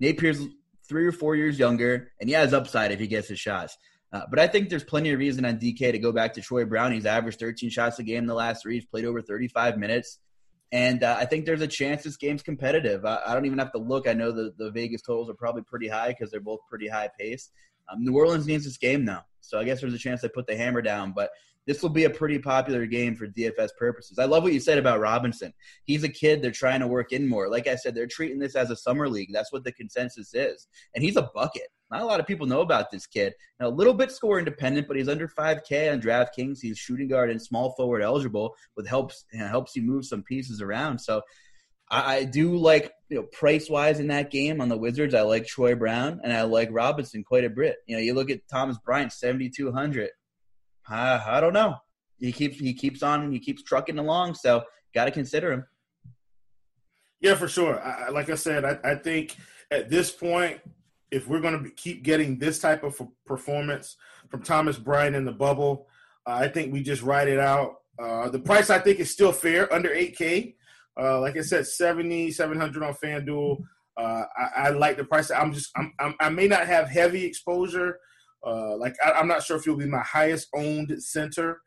[0.00, 0.40] Napier's
[0.88, 3.76] three or four years younger, and he has upside if he gets his shots.
[4.12, 6.64] Uh, but I think there's plenty of reason on DK to go back to Troy
[6.64, 6.92] Brown.
[6.92, 8.74] He's averaged 13 shots a game in the last three.
[8.74, 10.18] He's played over 35 minutes.
[10.70, 13.04] And uh, I think there's a chance this game's competitive.
[13.04, 14.08] I, I, don't even have to look.
[14.08, 17.10] I know the, the Vegas totals are probably pretty high because they're both pretty high
[17.18, 17.52] paced.
[17.90, 19.24] Um, New Orleans needs this game now.
[19.40, 21.12] So I guess there's a chance they put the hammer down.
[21.12, 21.30] But
[21.66, 24.18] this will be a pretty popular game for DFS purposes.
[24.18, 25.52] I love what you said about Robinson.
[25.84, 27.48] He's a kid they're trying to work in more.
[27.48, 29.30] Like I said, they're treating this as a summer league.
[29.32, 30.66] That's what the consensus is.
[30.94, 31.68] And he's a bucket.
[31.92, 33.34] Not a lot of people know about this kid.
[33.60, 36.58] Now, a little bit score independent, but he's under 5K on DraftKings.
[36.62, 40.22] He's shooting guard and small forward eligible, with helps you know, helps you move some
[40.22, 40.98] pieces around.
[40.98, 41.20] So
[41.90, 45.14] I, I do like you know price wise in that game on the Wizards.
[45.14, 47.76] I like Troy Brown and I like Robinson quite a bit.
[47.86, 50.08] You know, you look at Thomas Bryant, 7,200.
[50.88, 51.76] I, I don't know.
[52.18, 54.64] He keeps he keeps on he keeps trucking along, so
[54.94, 55.66] got to consider him.
[57.20, 57.80] Yeah, for sure.
[57.80, 59.36] I, like I said, I, I think
[59.70, 60.60] at this point
[61.12, 63.96] if we're going to keep getting this type of performance
[64.30, 65.86] from Thomas Bryant in the bubble,
[66.26, 67.76] uh, I think we just ride it out.
[68.02, 70.54] Uh, the price I think is still fair, under 8K.
[70.98, 73.62] Uh, like I said, 70, 700 on FanDuel.
[73.96, 75.30] Uh, I, I, like the price.
[75.30, 77.98] I'm just, I'm, I'm, i may not have heavy exposure.
[78.44, 81.60] Uh, like I, am not sure if he'll be my highest owned center,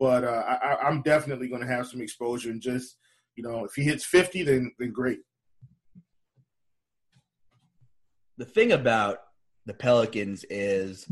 [0.00, 2.50] but uh, I, I'm definitely going to have some exposure.
[2.50, 2.96] And just,
[3.36, 5.20] you know, if he hits 50, then then great.
[8.40, 9.18] The thing about
[9.66, 11.06] the Pelicans is,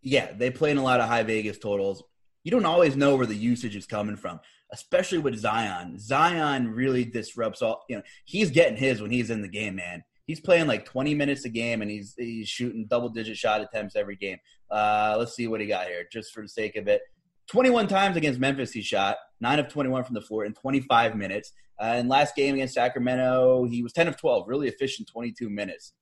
[0.00, 2.02] yeah, they play in a lot of high Vegas totals.
[2.42, 4.40] You don't always know where the usage is coming from,
[4.72, 5.98] especially with Zion.
[5.98, 7.84] Zion really disrupts all.
[7.90, 10.02] You know, he's getting his when he's in the game, man.
[10.26, 13.94] He's playing like 20 minutes a game, and he's he's shooting double digit shot attempts
[13.94, 14.38] every game.
[14.70, 17.02] Uh, let's see what he got here, just for the sake of it.
[17.48, 21.52] 21 times against Memphis, he shot nine of 21 from the floor in 25 minutes.
[21.80, 25.94] Uh, and last game against Sacramento, he was 10 of 12, really efficient 22 minutes.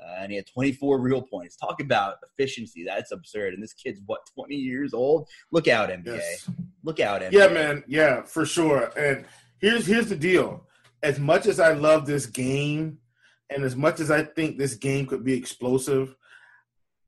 [0.00, 1.56] uh, and he had 24 real points.
[1.56, 2.84] Talk about efficiency.
[2.84, 3.54] That's absurd.
[3.54, 5.28] And this kid's what 20 years old.
[5.52, 6.16] Look out, NBA.
[6.16, 6.50] Yes.
[6.82, 7.32] Look out, NBA.
[7.32, 7.84] Yeah, man.
[7.86, 8.92] Yeah, for sure.
[8.96, 9.24] And
[9.58, 10.66] here's here's the deal.
[11.02, 12.98] As much as I love this game,
[13.50, 16.14] and as much as I think this game could be explosive,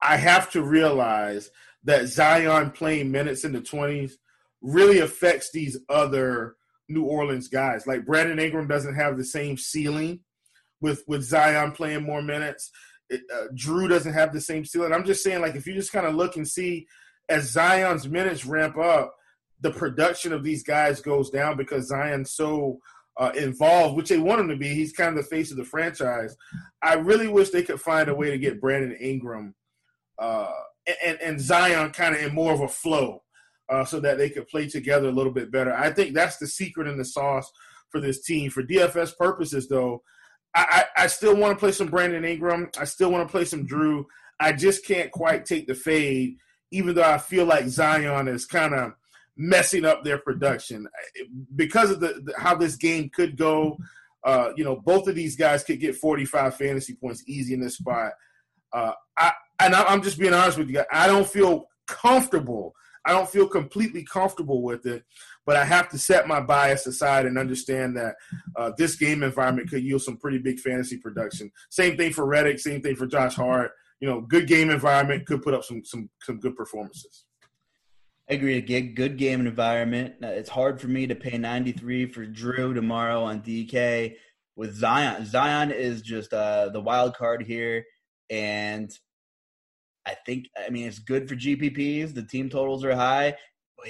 [0.03, 1.51] I have to realize
[1.87, 4.13] that Zion playing minutes in the 20s
[4.61, 6.57] really affects these other
[6.89, 7.87] New Orleans guys.
[7.87, 10.21] Like Brandon Ingram doesn't have the same ceiling
[10.81, 12.71] with with Zion playing more minutes.
[13.09, 14.93] It, uh, Jrue doesn't have the same ceiling.
[14.93, 16.87] I'm just saying, like, if you just kind of look and see
[17.29, 19.15] as Zion's minutes ramp up,
[19.61, 22.79] the production of these guys goes down because Zion's so
[23.17, 24.69] uh, involved, which they want him to be.
[24.69, 26.37] He's kind of the face of the franchise.
[26.83, 29.55] I really wish they could find a way to get Brandon Ingram
[30.19, 30.51] uh,
[31.05, 33.23] and, and Zion kind of in more of a flow
[33.69, 35.75] uh, so that they could play together a little bit better.
[35.75, 37.51] I think that's the secret in the sauce
[37.91, 38.51] for this team.
[38.51, 40.03] For DFS purposes, though,
[40.55, 42.71] I, I, I still want to play some Brandon Ingram.
[42.79, 44.05] I still want to play some Jrue.
[44.39, 46.37] I just can't quite take the fade,
[46.71, 48.93] even though I feel like Zion is kind of
[49.37, 50.89] messing up their production
[51.55, 53.79] because of the, the how this game could go.
[54.25, 57.77] Uh, you know, both of these guys could get 45 fantasy points easy in this
[57.77, 58.13] spot.
[58.73, 60.83] Uh, I and I'm just being honest with you.
[60.93, 62.75] I don't feel comfortable.
[63.07, 65.05] I don't feel completely comfortable with it,
[65.47, 68.17] but I have to set my bias aside and understand that
[68.57, 71.53] uh, this game environment could yield some pretty big fantasy production.
[71.71, 72.59] Same thing for Redick.
[72.59, 73.71] Same thing for Josh Hart.
[74.01, 77.25] You know, good game environment could put up some some some good performances.
[78.29, 78.59] I agree.
[78.59, 80.15] Again, good game environment.
[80.23, 84.17] Uh, it's hard for me to pay 93 for Jrue tomorrow on DK
[84.57, 85.25] with Zion.
[85.25, 87.85] Zion is just uh, the wild card here,
[88.29, 88.91] and
[90.07, 92.15] I think I mean it's good for GPPs.
[92.15, 93.35] The team totals are high.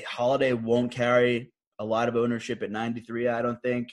[0.07, 3.29] Holiday won't carry a lot of ownership at 93.
[3.29, 3.89] I don't think.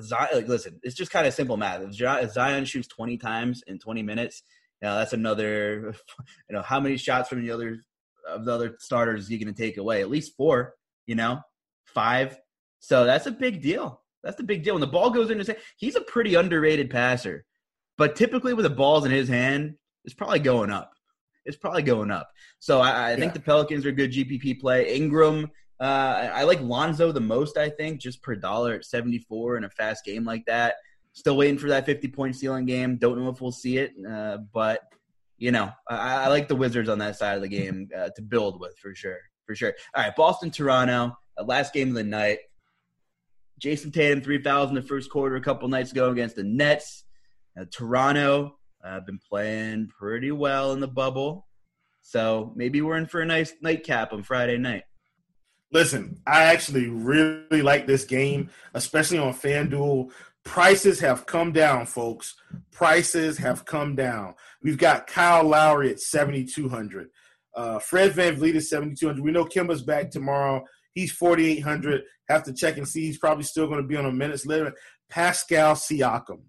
[0.00, 1.82] Zion, like, listen, it's just kind of simple math.
[1.82, 4.42] If Zion shoots 20 times in 20 minutes,
[4.80, 5.94] you know, that's another.
[6.48, 7.84] You know, how many shots from the other
[8.26, 10.00] of the other starters is he going to take away?
[10.00, 10.74] At least four.
[11.06, 11.40] You know,
[11.86, 12.38] five.
[12.80, 14.02] So that's a big deal.
[14.22, 14.74] That's the big deal.
[14.74, 17.44] When the ball goes in his hand, he's a pretty underrated passer.
[17.98, 19.74] But typically, with the balls in his hand,
[20.08, 20.94] it's probably going up.
[21.44, 22.30] It's probably going up.
[22.60, 24.94] So I, I think the Pelicans are a good GPP play.
[24.94, 27.58] Ingram, uh, I, like Lonzo the most.
[27.58, 30.76] I think just per dollar at 74 in a fast game like that.
[31.12, 32.96] Still waiting for that 50 point ceiling game.
[32.96, 34.80] Don't know if we'll see it, uh, but
[35.36, 38.22] you know I, I, like the Wizards on that side of the game uh, to
[38.22, 39.74] build with for sure, for sure.
[39.94, 42.38] All right, Boston Toronto, uh, last game of the night.
[43.60, 47.04] Jayson Tatum 3,000 the first quarter a couple nights ago against the Nets.
[47.60, 48.57] Uh, Toronto
[48.88, 51.46] I've been playing pretty well in the bubble.
[52.02, 54.84] So maybe we're in for a nice nightcap on Friday night.
[55.70, 60.10] Listen, I actually really like this game, especially on FanDuel.
[60.44, 62.34] Prices have come down, folks.
[62.72, 64.34] Prices have come down.
[64.62, 67.10] We've got Kyle Lowry at 7,200.
[67.54, 69.22] Uh, Fred VanVleet is 7,200.
[69.22, 70.64] We know Kemba's back tomorrow.
[70.94, 72.02] He's 4,800.
[72.30, 73.02] Have to check and see.
[73.02, 74.72] He's probably still going to be on a minutes limit.
[75.10, 76.40] Pascal Siakam,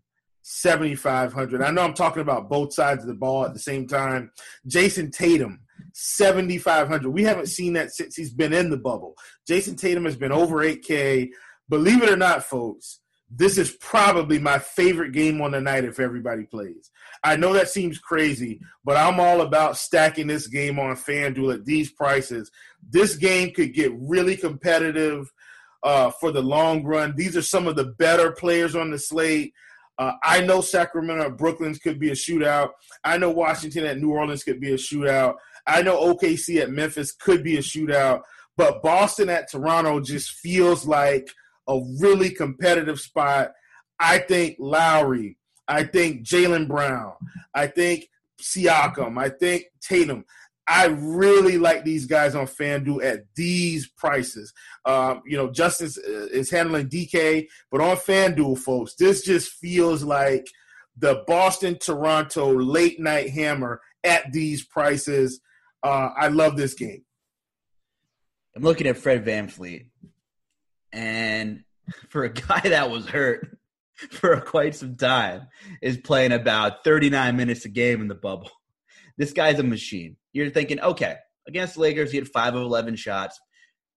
[0.51, 1.61] 7,500.
[1.61, 4.31] I know I'm talking about both sides of the ball at the same time.
[4.67, 5.59] Jayson Tatum,
[5.93, 7.07] 7,500.
[7.07, 9.15] We haven't seen that since he's been in the bubble.
[9.47, 11.29] Jayson Tatum has been over 8K.
[11.69, 15.99] Believe it or not, folks, this is probably my favorite game on the night if
[15.99, 16.89] everybody plays.
[17.23, 21.65] I know that seems crazy, but I'm all about stacking this game on FanDuel at
[21.65, 22.49] these prices.
[22.89, 25.31] This game could get really competitive
[25.83, 27.13] uh, for the long run.
[27.15, 29.53] These are some of the better players on the slate.
[29.99, 32.69] Uh, I know Sacramento at Brooklyn's could be a shootout.
[33.03, 35.35] I know Washington at New Orleans could be a shootout.
[35.67, 38.21] I know OKC at Memphis could be a shootout.
[38.55, 41.27] But Boston at Toronto just feels like
[41.67, 43.51] a really competitive spot.
[43.99, 45.37] I think Lowry.
[45.67, 47.13] I think Jaylen Brown.
[47.53, 48.07] I think
[48.41, 49.17] Siakam.
[49.17, 50.23] I think Tatum.
[50.69, 54.53] I really like these guys on FanDuel at these prices.
[54.85, 60.03] Um, you know, Justice uh, is handling DK, but on FanDuel, folks, this just feels
[60.03, 60.47] like
[60.95, 65.41] the Boston Toronto late night hammer at these prices.
[65.81, 67.03] Uh, I love this game.
[68.55, 69.87] I'm looking at Fred VanVleet,
[70.91, 71.63] and
[72.09, 73.57] for a guy that was hurt
[74.11, 75.47] for quite some time,
[75.81, 78.51] is playing about 39 minutes a game in the bubble.
[79.19, 80.15] This guy's a machine.
[80.31, 83.37] You're thinking, okay, against the Lakers, he had five of 11 shots.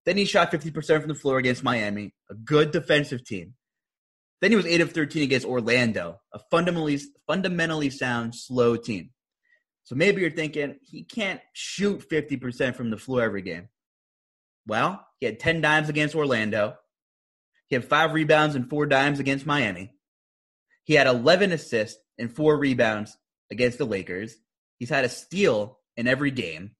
[0.04, 3.54] Then he shot 50% from the floor against Miami, a good defensive team.
[4.40, 9.10] Then he was 8 of 13 against Orlando, a fundamentally, fundamentally sound, slow team.
[9.84, 13.68] So maybe you're thinking he can't shoot 50% from the floor every game.
[14.66, 16.74] Well, he had 10 dimes against Orlando.
[17.68, 19.92] He had five rebounds and four dimes against Miami.
[20.82, 23.16] He had 11 assists and four rebounds
[23.52, 24.34] against the Lakers.
[24.82, 26.72] He's had a steal in every game.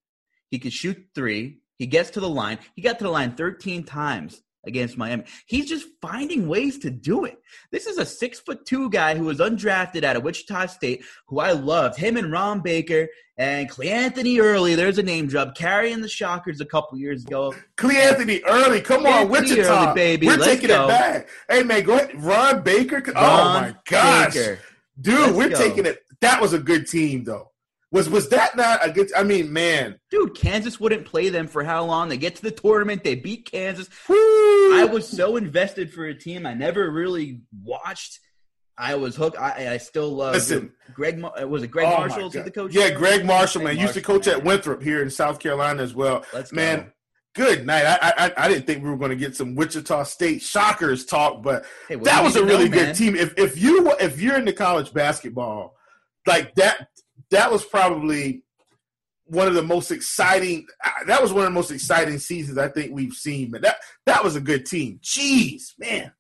[0.50, 1.61] He can shoot three.
[1.78, 2.59] He gets to the line.
[2.74, 5.22] He got to the line 13 times against Miami.
[5.46, 7.36] He's just finding ways to do it.
[7.70, 11.38] This is a six foot two guy who was undrafted out of Wichita State, who
[11.38, 11.96] I loved.
[11.96, 14.74] Him and Ron Baker and Cleanthony Early.
[14.74, 17.55] There's a name drop carrying the Shockers a couple years ago.
[17.76, 20.26] Cleanthony Early, come on, Wichita, Early, baby.
[20.26, 20.86] We're Let's taking go.
[20.86, 21.28] it back.
[21.48, 23.00] Hey man, go ahead, Ron Baker.
[23.11, 24.59] oh my gosh, Baker.
[25.00, 25.57] dude, Let's we're go.
[25.57, 26.00] taking it.
[26.20, 27.51] That was a good team though.
[27.93, 29.12] Was was that not a good?
[29.14, 32.09] I mean, man, Dude, Kansas wouldn't play them for how long?
[32.09, 33.88] They get to the tournament, they beat Kansas.
[34.09, 34.16] woo,
[34.74, 38.18] I was so invested for a team I never really watched.
[38.78, 39.38] I was hooked.
[39.38, 40.72] I, I still love Listen.
[40.95, 41.22] Greg.
[41.22, 42.28] Uh, Was it Greg Oh, Marshall?
[42.28, 42.47] Is he God.
[42.47, 42.74] the coach?
[42.74, 44.43] Yeah, Greg Marshall, Greg man, used to Marshall, coach at.
[44.45, 46.24] Winthrop here in South Carolina as well.
[46.32, 46.57] Let's go.
[46.57, 46.93] man,
[47.34, 47.84] good night.
[47.84, 51.43] I, I I didn't think we were going to get some Wichita State Shockers talk,
[51.43, 52.95] but Hey, that was a really know, good man?
[52.95, 53.14] team.
[53.14, 55.76] If if you if you're into college basketball,
[56.26, 56.88] like that,
[57.32, 58.42] that was probably
[59.26, 60.66] one of the most exciting.
[61.06, 63.50] That was one of the most exciting seasons I think we've seen.
[63.50, 63.76] But that
[64.06, 65.00] that was a good team.
[65.02, 66.12] Jeez, man,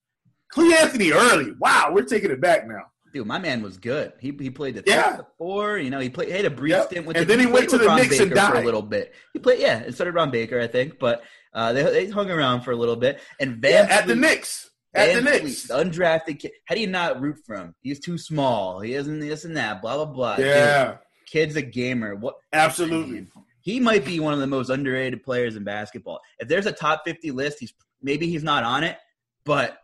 [0.52, 1.52] Cleanthony Early.
[1.58, 2.82] Wow, we're taking it back now.
[3.12, 4.14] Dude, my man was good.
[4.20, 4.94] He he played the Yeah.
[5.10, 5.16] yeah.
[5.18, 5.76] the four.
[5.78, 6.86] You know, he played he had a brief Yep.
[6.86, 8.64] stint with And the, then he went to the Ron Knicks and Baker for a
[8.64, 9.12] little bit.
[9.34, 10.98] He played, yeah, and so did Ron Baker, I think.
[10.98, 13.20] But uh, they they hung around for a little bit.
[13.38, 14.70] And Yeah, Van at the Knicks.
[14.94, 15.66] At the Van Knicks.
[15.68, 16.52] Undrafted kid.
[16.66, 17.74] How do you not root for him?
[17.80, 18.80] He's too small.
[18.80, 19.80] He isn't this and that.
[19.82, 20.36] Blah blah blah.
[20.36, 22.14] Dude, Yeah, kid's a gamer.
[22.14, 23.26] What absolutely.
[23.62, 26.20] he might be one of the most underrated players in basketball.
[26.38, 27.72] If there's a top 50 list, he's
[28.02, 28.98] maybe he's not on it,
[29.44, 29.78] but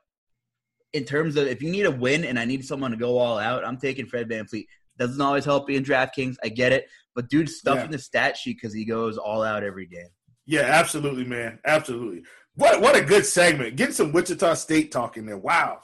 [0.93, 3.39] in terms of if you need a win and I need someone to go all
[3.39, 4.67] out, I'm taking Fred VanVleet.
[4.99, 6.37] Doesn't always help being DraftKings.
[6.43, 7.91] I get it, but dude's stuffing Yeah.
[7.93, 10.09] the stat sheet because he goes all out every game.
[10.47, 11.59] Yeah, absolutely, man.
[11.67, 12.25] Absolutely.
[12.59, 13.77] What what a good segment.
[13.77, 15.39] Getting some Wichita State talking there.
[15.39, 15.79] Wow.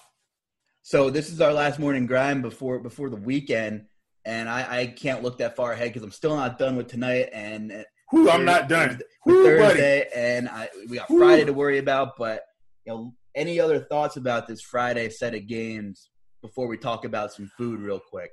[0.82, 3.86] So this is our last morning grind before before the weekend,
[4.24, 7.30] and I, I can't look that far ahead because I'm still not done with tonight
[7.32, 9.00] and Whew, I'm not done.
[9.22, 9.58] Whew, buddy.
[9.58, 11.20] Thursday, and I, we got Whew.
[11.20, 12.16] Friday to worry about.
[12.18, 12.42] But
[12.84, 16.10] you know, any other thoughts about this Friday set of games
[16.42, 18.32] before we talk about some food real quick?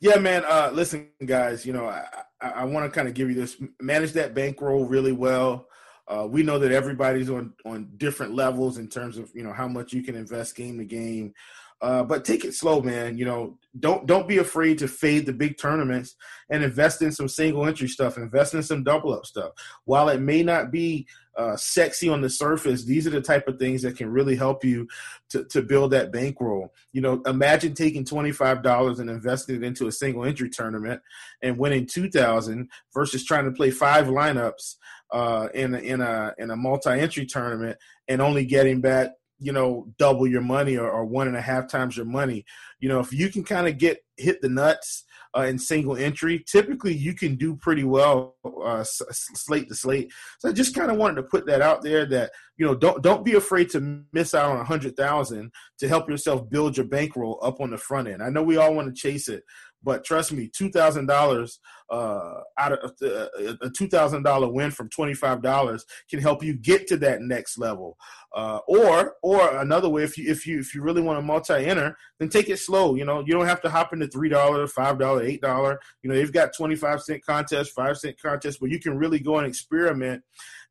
[0.00, 0.44] Yeah, man.
[0.46, 1.66] Uh, listen, guys.
[1.66, 2.06] You know, I,
[2.40, 3.60] I, I want to kind of give you this.
[3.80, 5.66] Manage that bankroll really well.
[6.06, 9.68] Uh, we know that everybody's on on different levels in terms of you know how
[9.68, 11.32] much you can invest game to game.
[11.80, 13.18] Uh, but take it slow, man.
[13.18, 16.16] You know, don't don't be afraid to fade the big tournaments
[16.50, 18.16] and invest in some single entry stuff.
[18.16, 19.52] Invest in some double up stuff.
[19.84, 23.58] While it may not be uh, sexy on the surface, these are the type of
[23.58, 24.86] things that can really help you
[25.30, 26.72] to, to build that bankroll.
[26.92, 31.00] You know, imagine taking twenty five dollars and investing it into a single entry tournament
[31.42, 34.76] and winning two thousand versus trying to play five lineups
[35.10, 37.78] uh, in in a in a multi entry tournament
[38.08, 39.10] and only getting back
[39.44, 42.44] you know double your money or, or one and a half times your money.
[42.80, 45.04] You know, if you can kind of get hit the nuts
[45.36, 50.10] uh, in single entry, typically you can do pretty well uh, slate to slate.
[50.38, 53.02] So I just kind of wanted to put that out there that you know don't
[53.02, 56.86] don't be afraid to miss out on a hundred thousand to help yourself build your
[56.86, 58.22] bankroll up on the front end.
[58.22, 59.44] I know we all want to chase it,
[59.84, 61.60] but trust me, two thousand dollars
[61.90, 63.26] uh, out of uh,
[63.60, 67.20] a two thousand dollar win from twenty five dollars can help you get to that
[67.20, 67.96] next level.
[68.34, 71.52] Uh, or or another way, if you if you if you really want to multi
[71.52, 72.94] enter, then take it slow.
[72.94, 75.78] You know, you don't have to hop into three dollar, five dollar, eight dollar.
[76.02, 79.20] You know, they've got twenty five cent contests, five cent contests, where you can really
[79.20, 80.22] go and experiment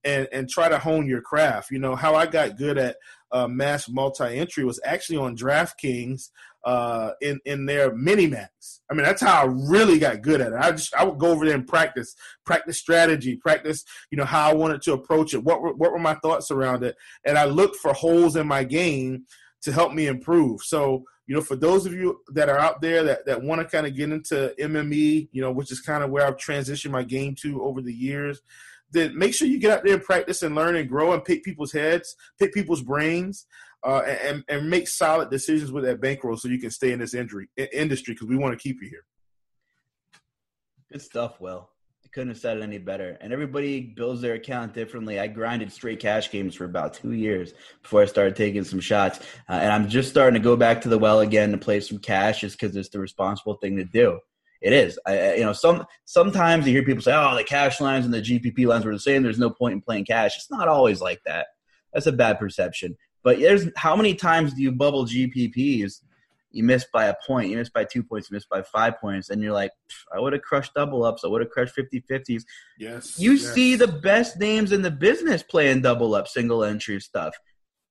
[0.03, 1.71] and and try to hone your craft.
[1.71, 2.97] You know, how I got good at
[3.31, 6.29] uh, mass multi entry was actually on DraftKings
[6.63, 8.81] uh, in in their mini max.
[8.89, 10.59] I mean, that's how I really got good at it.
[10.59, 14.49] I just I would go over there and practice, practice strategy, practice you know how
[14.49, 15.43] I wanted to approach it.
[15.43, 16.95] What were what were my thoughts around it,
[17.25, 19.25] and I looked for holes in my game
[19.63, 20.61] to help me improve.
[20.61, 23.67] So you know, for those of you that are out there that that want to
[23.67, 27.03] kind of get into MME, you know, which is kind of where I've transitioned my
[27.03, 28.41] game to over the years.
[28.91, 31.43] Then make sure you get out there and practice and learn and grow and pick
[31.43, 33.47] people's heads, pick people's brains,
[33.85, 37.13] uh, and and make solid decisions with that bankroll so you can stay in this
[37.13, 39.03] injury, industry because we want to keep you here.
[40.91, 41.69] Good stuff, Will.
[42.05, 43.17] I couldn't have said it any better.
[43.21, 45.19] And everybody builds their account differently.
[45.19, 49.19] I grinded straight cash games for about two years before I started taking some shots.
[49.49, 51.97] Uh, and I'm just starting to go back to the well again to play some
[51.97, 54.19] cash just because it's the responsible thing to do.
[54.61, 54.99] It is.
[55.05, 58.21] I- you know, some sometimes you hear people say, "Oh, the cash lines and the
[58.21, 59.23] GPP lines were the same.
[59.23, 61.47] There's no point in playing cash." It's not always like that.
[61.91, 62.97] That's a bad perception.
[63.23, 66.01] But there's how many times do you bubble GPPs?
[66.51, 69.29] You miss by a point, you miss by two points, you miss by five points,
[69.29, 69.71] and you're like,
[70.13, 72.43] I would have crushed double ups, I would have crushed 50 50s.
[72.77, 73.53] Yes, You yes.
[73.53, 77.35] see the best names in the business playing double up, single entry stuff,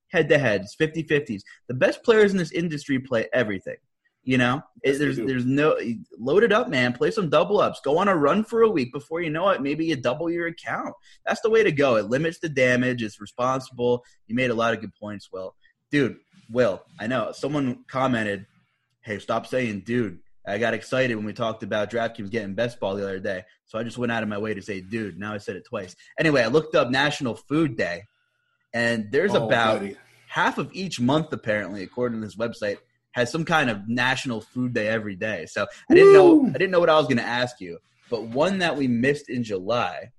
[0.08, 1.42] head to heads, 50 50s.
[1.66, 3.78] The best players in this industry play everything.
[4.24, 5.76] You know, Yes, there's there's no
[6.18, 6.92] load it up, man.
[6.92, 7.80] Play some double ups.
[7.84, 9.60] Go on a run for a week before you know it.
[9.60, 10.94] Maybe you double your account.
[11.26, 11.96] That's the way to go.
[11.96, 13.02] It limits the damage.
[13.02, 14.04] It's responsible.
[14.28, 15.54] You made a lot of good points, Will.
[15.90, 16.18] Dude,
[16.50, 18.46] Will, I know someone commented,
[19.00, 22.94] "Hey, stop saying dude." I got excited when we talked about DraftKings getting best ball
[22.96, 25.18] the other day, so I just went out of my way to say dude.
[25.18, 25.94] Now I said it twice.
[26.18, 28.02] Anyway, I looked up National Food Day,
[28.74, 29.96] and there's Oh, about buddy.
[30.28, 32.78] half of each month apparently according to this website
[33.12, 36.70] has some kind of national food day every day so i didn't know i didn't
[36.70, 37.78] know what i was going to ask you
[38.10, 40.10] but one that we missed in july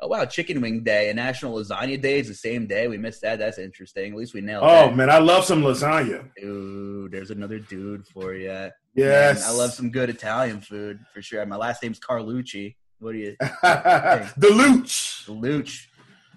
[0.00, 3.22] oh wow chicken wing day and national lasagna day is the same day we missed
[3.22, 6.28] that that's interesting at least we nailed Oh that man, I love some lasagna.
[6.36, 8.70] Dude, there's another dude for you.
[8.94, 11.44] Yes, I love some good Italian food for sure.
[11.46, 12.74] My last name's Carlucci.
[12.98, 15.26] What do you, the Luch.
[15.28, 15.86] Luch?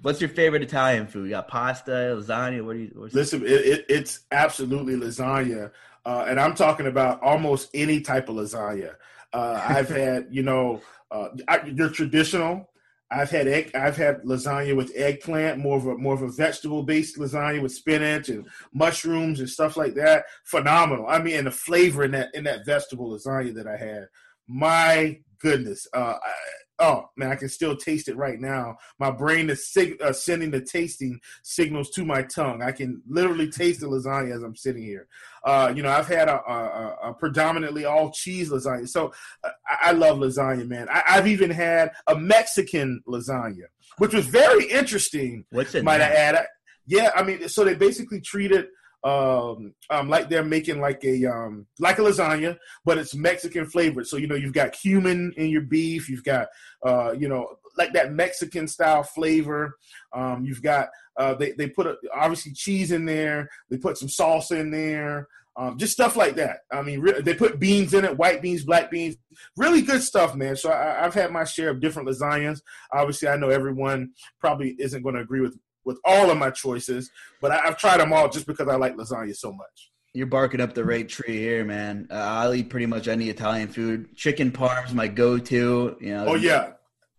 [0.01, 1.25] What's your favorite Italian food?
[1.25, 2.63] You got pasta, lasagna.
[2.65, 2.91] What do you?
[2.95, 5.71] What's Listen, it, it, it's absolutely lasagna,
[6.05, 8.95] uh, and I'm talking about almost any type of lasagna.
[9.33, 10.81] Uh, I've had, you know,
[11.11, 12.69] uh, I, they're traditional.
[13.11, 16.83] I've had egg, I've had lasagna with eggplant, more of a more of a vegetable
[16.83, 20.25] based lasagna with spinach and mushrooms and stuff like that.
[20.45, 21.07] Phenomenal.
[21.07, 24.07] I mean, and the flavor in that in that vegetable lasagna that I had,
[24.47, 25.87] my goodness.
[25.93, 26.33] Uh, I,
[26.79, 28.77] oh man, I can still taste it right now.
[28.99, 32.61] My brain is sig- uh, sending the tasting signals to my tongue.
[32.61, 35.07] I can literally taste the lasagna as I'm sitting here.
[35.43, 39.13] Uh, you know, I've had a, a, a- predominantly all cheese lasagna, so
[39.43, 40.87] uh, I, love lasagna, man.
[40.89, 43.65] I, I've even had a Mexican lasagna,
[43.97, 45.45] which was very interesting.
[45.51, 45.83] what's it?
[45.83, 46.35] Might I add?
[46.35, 46.45] I-
[46.87, 48.69] Yeah, I mean, so they basically treated it
[49.03, 54.07] um, um, like they're making like a um, like a lasagna, but it's Mexican flavored.
[54.07, 56.09] So you know, you've got cumin in your beef.
[56.09, 56.47] You've got
[56.85, 57.47] uh, you know
[57.77, 59.77] like that Mexican style flavor.
[60.13, 63.49] Um, you've got uh, they they put a, obviously cheese in there.
[63.69, 65.27] They put some salsa in there.
[65.55, 66.59] Um, just stuff like that.
[66.71, 69.17] I mean, re- they put beans in it, white beans, black beans,
[69.57, 70.55] really good stuff, man.
[70.55, 72.61] So I, I've had my share of different lasagnas.
[72.93, 77.09] Obviously, I know everyone probably isn't going to agree with with all of my choices,
[77.41, 79.91] but I, I've tried them all just because I like lasagna so much.
[80.13, 82.07] You're barking up the right tree here, man.
[82.09, 84.15] Uh, I'll eat pretty much any Italian food.
[84.15, 85.97] Chicken parm's my go-to.
[86.01, 86.25] You know.
[86.29, 86.71] Oh yeah,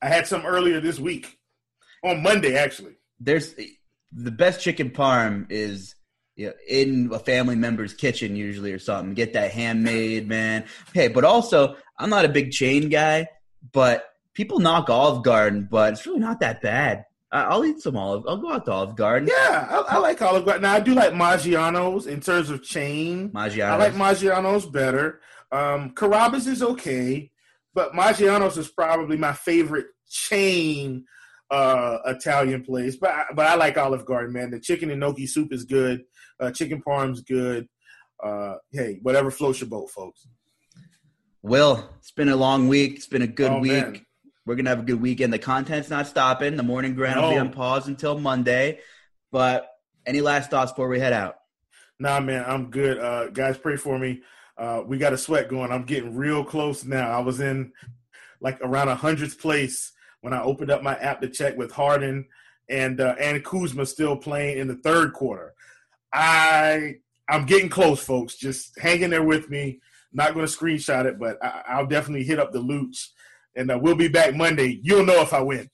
[0.03, 1.39] I had some earlier this week
[2.03, 2.95] on Monday actually.
[3.21, 3.55] There's
[4.13, 5.95] the best chicken parm is
[6.37, 9.15] you know, in a family member's kitchen usually or something.
[9.15, 10.65] Get that handmade, man.
[10.95, 13.29] Hey, but also I'm not a big chain guy,
[13.73, 14.05] but
[14.35, 17.05] people knock Olive Garden, but it's really not that bad.
[17.33, 18.25] I- I'll eat some Olive.
[18.27, 19.29] I'll go out to Olive Garden.
[19.33, 20.63] Yeah, I, I like Olive Garden.
[20.63, 23.31] Now I do like Maggiano's in terms of chain.
[23.31, 23.61] Maggiano's.
[23.73, 25.21] I like Maggiano's better.
[25.53, 27.31] Um, Carrabba's is okay,
[27.75, 31.05] but Maggiano's is probably my favorite chain
[31.51, 32.97] uh, Italian place.
[32.97, 34.51] But I, but I like Olive Garden, man.
[34.51, 36.03] The chicken and gnocchi soup is good.
[36.41, 37.69] Uh, chicken parm's good.
[38.23, 40.27] Uh, hey, whatever floats your boat, folks.
[41.43, 42.97] Will, it's been a long week.
[42.97, 43.73] It's been a good Oh, week.
[43.73, 44.07] man.
[44.51, 45.33] We're gonna have a good weekend.
[45.33, 46.57] The content's not stopping.
[46.57, 48.81] The morning grind will be on pause until Monday.
[49.31, 49.69] But
[50.05, 51.37] any last thoughts before we head out?
[52.01, 52.99] Nah, man, I'm good.
[52.99, 54.23] Uh, guys, pray for me.
[54.59, 55.71] Uh, we got a sweat going.
[55.71, 57.13] I'm getting real close now.
[57.13, 57.71] I was in
[58.41, 62.27] like around a hundredth place when I opened up my app to check with Harden
[62.69, 65.55] and uh, and Kuzma still playing in the third quarter.
[66.13, 66.97] I
[67.29, 68.35] I'm getting close, folks.
[68.35, 69.79] Just hang in there with me.
[70.13, 73.13] Not going to screenshot it, but I, I'll definitely hit up the loots,
[73.57, 74.81] and uh, we'll be back Monday.
[74.83, 75.69] You'll know if I win.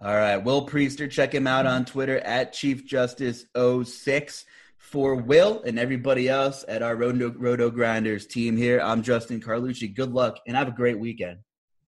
[0.00, 4.44] All right, Will Priester, check him out on Twitter at Chief Justice 06
[4.78, 8.80] for Will and everybody else at our Roto, RotoGrinders team here.
[8.80, 9.94] I'm Justin Carlucci.
[9.94, 11.38] Good luck and have a great weekend.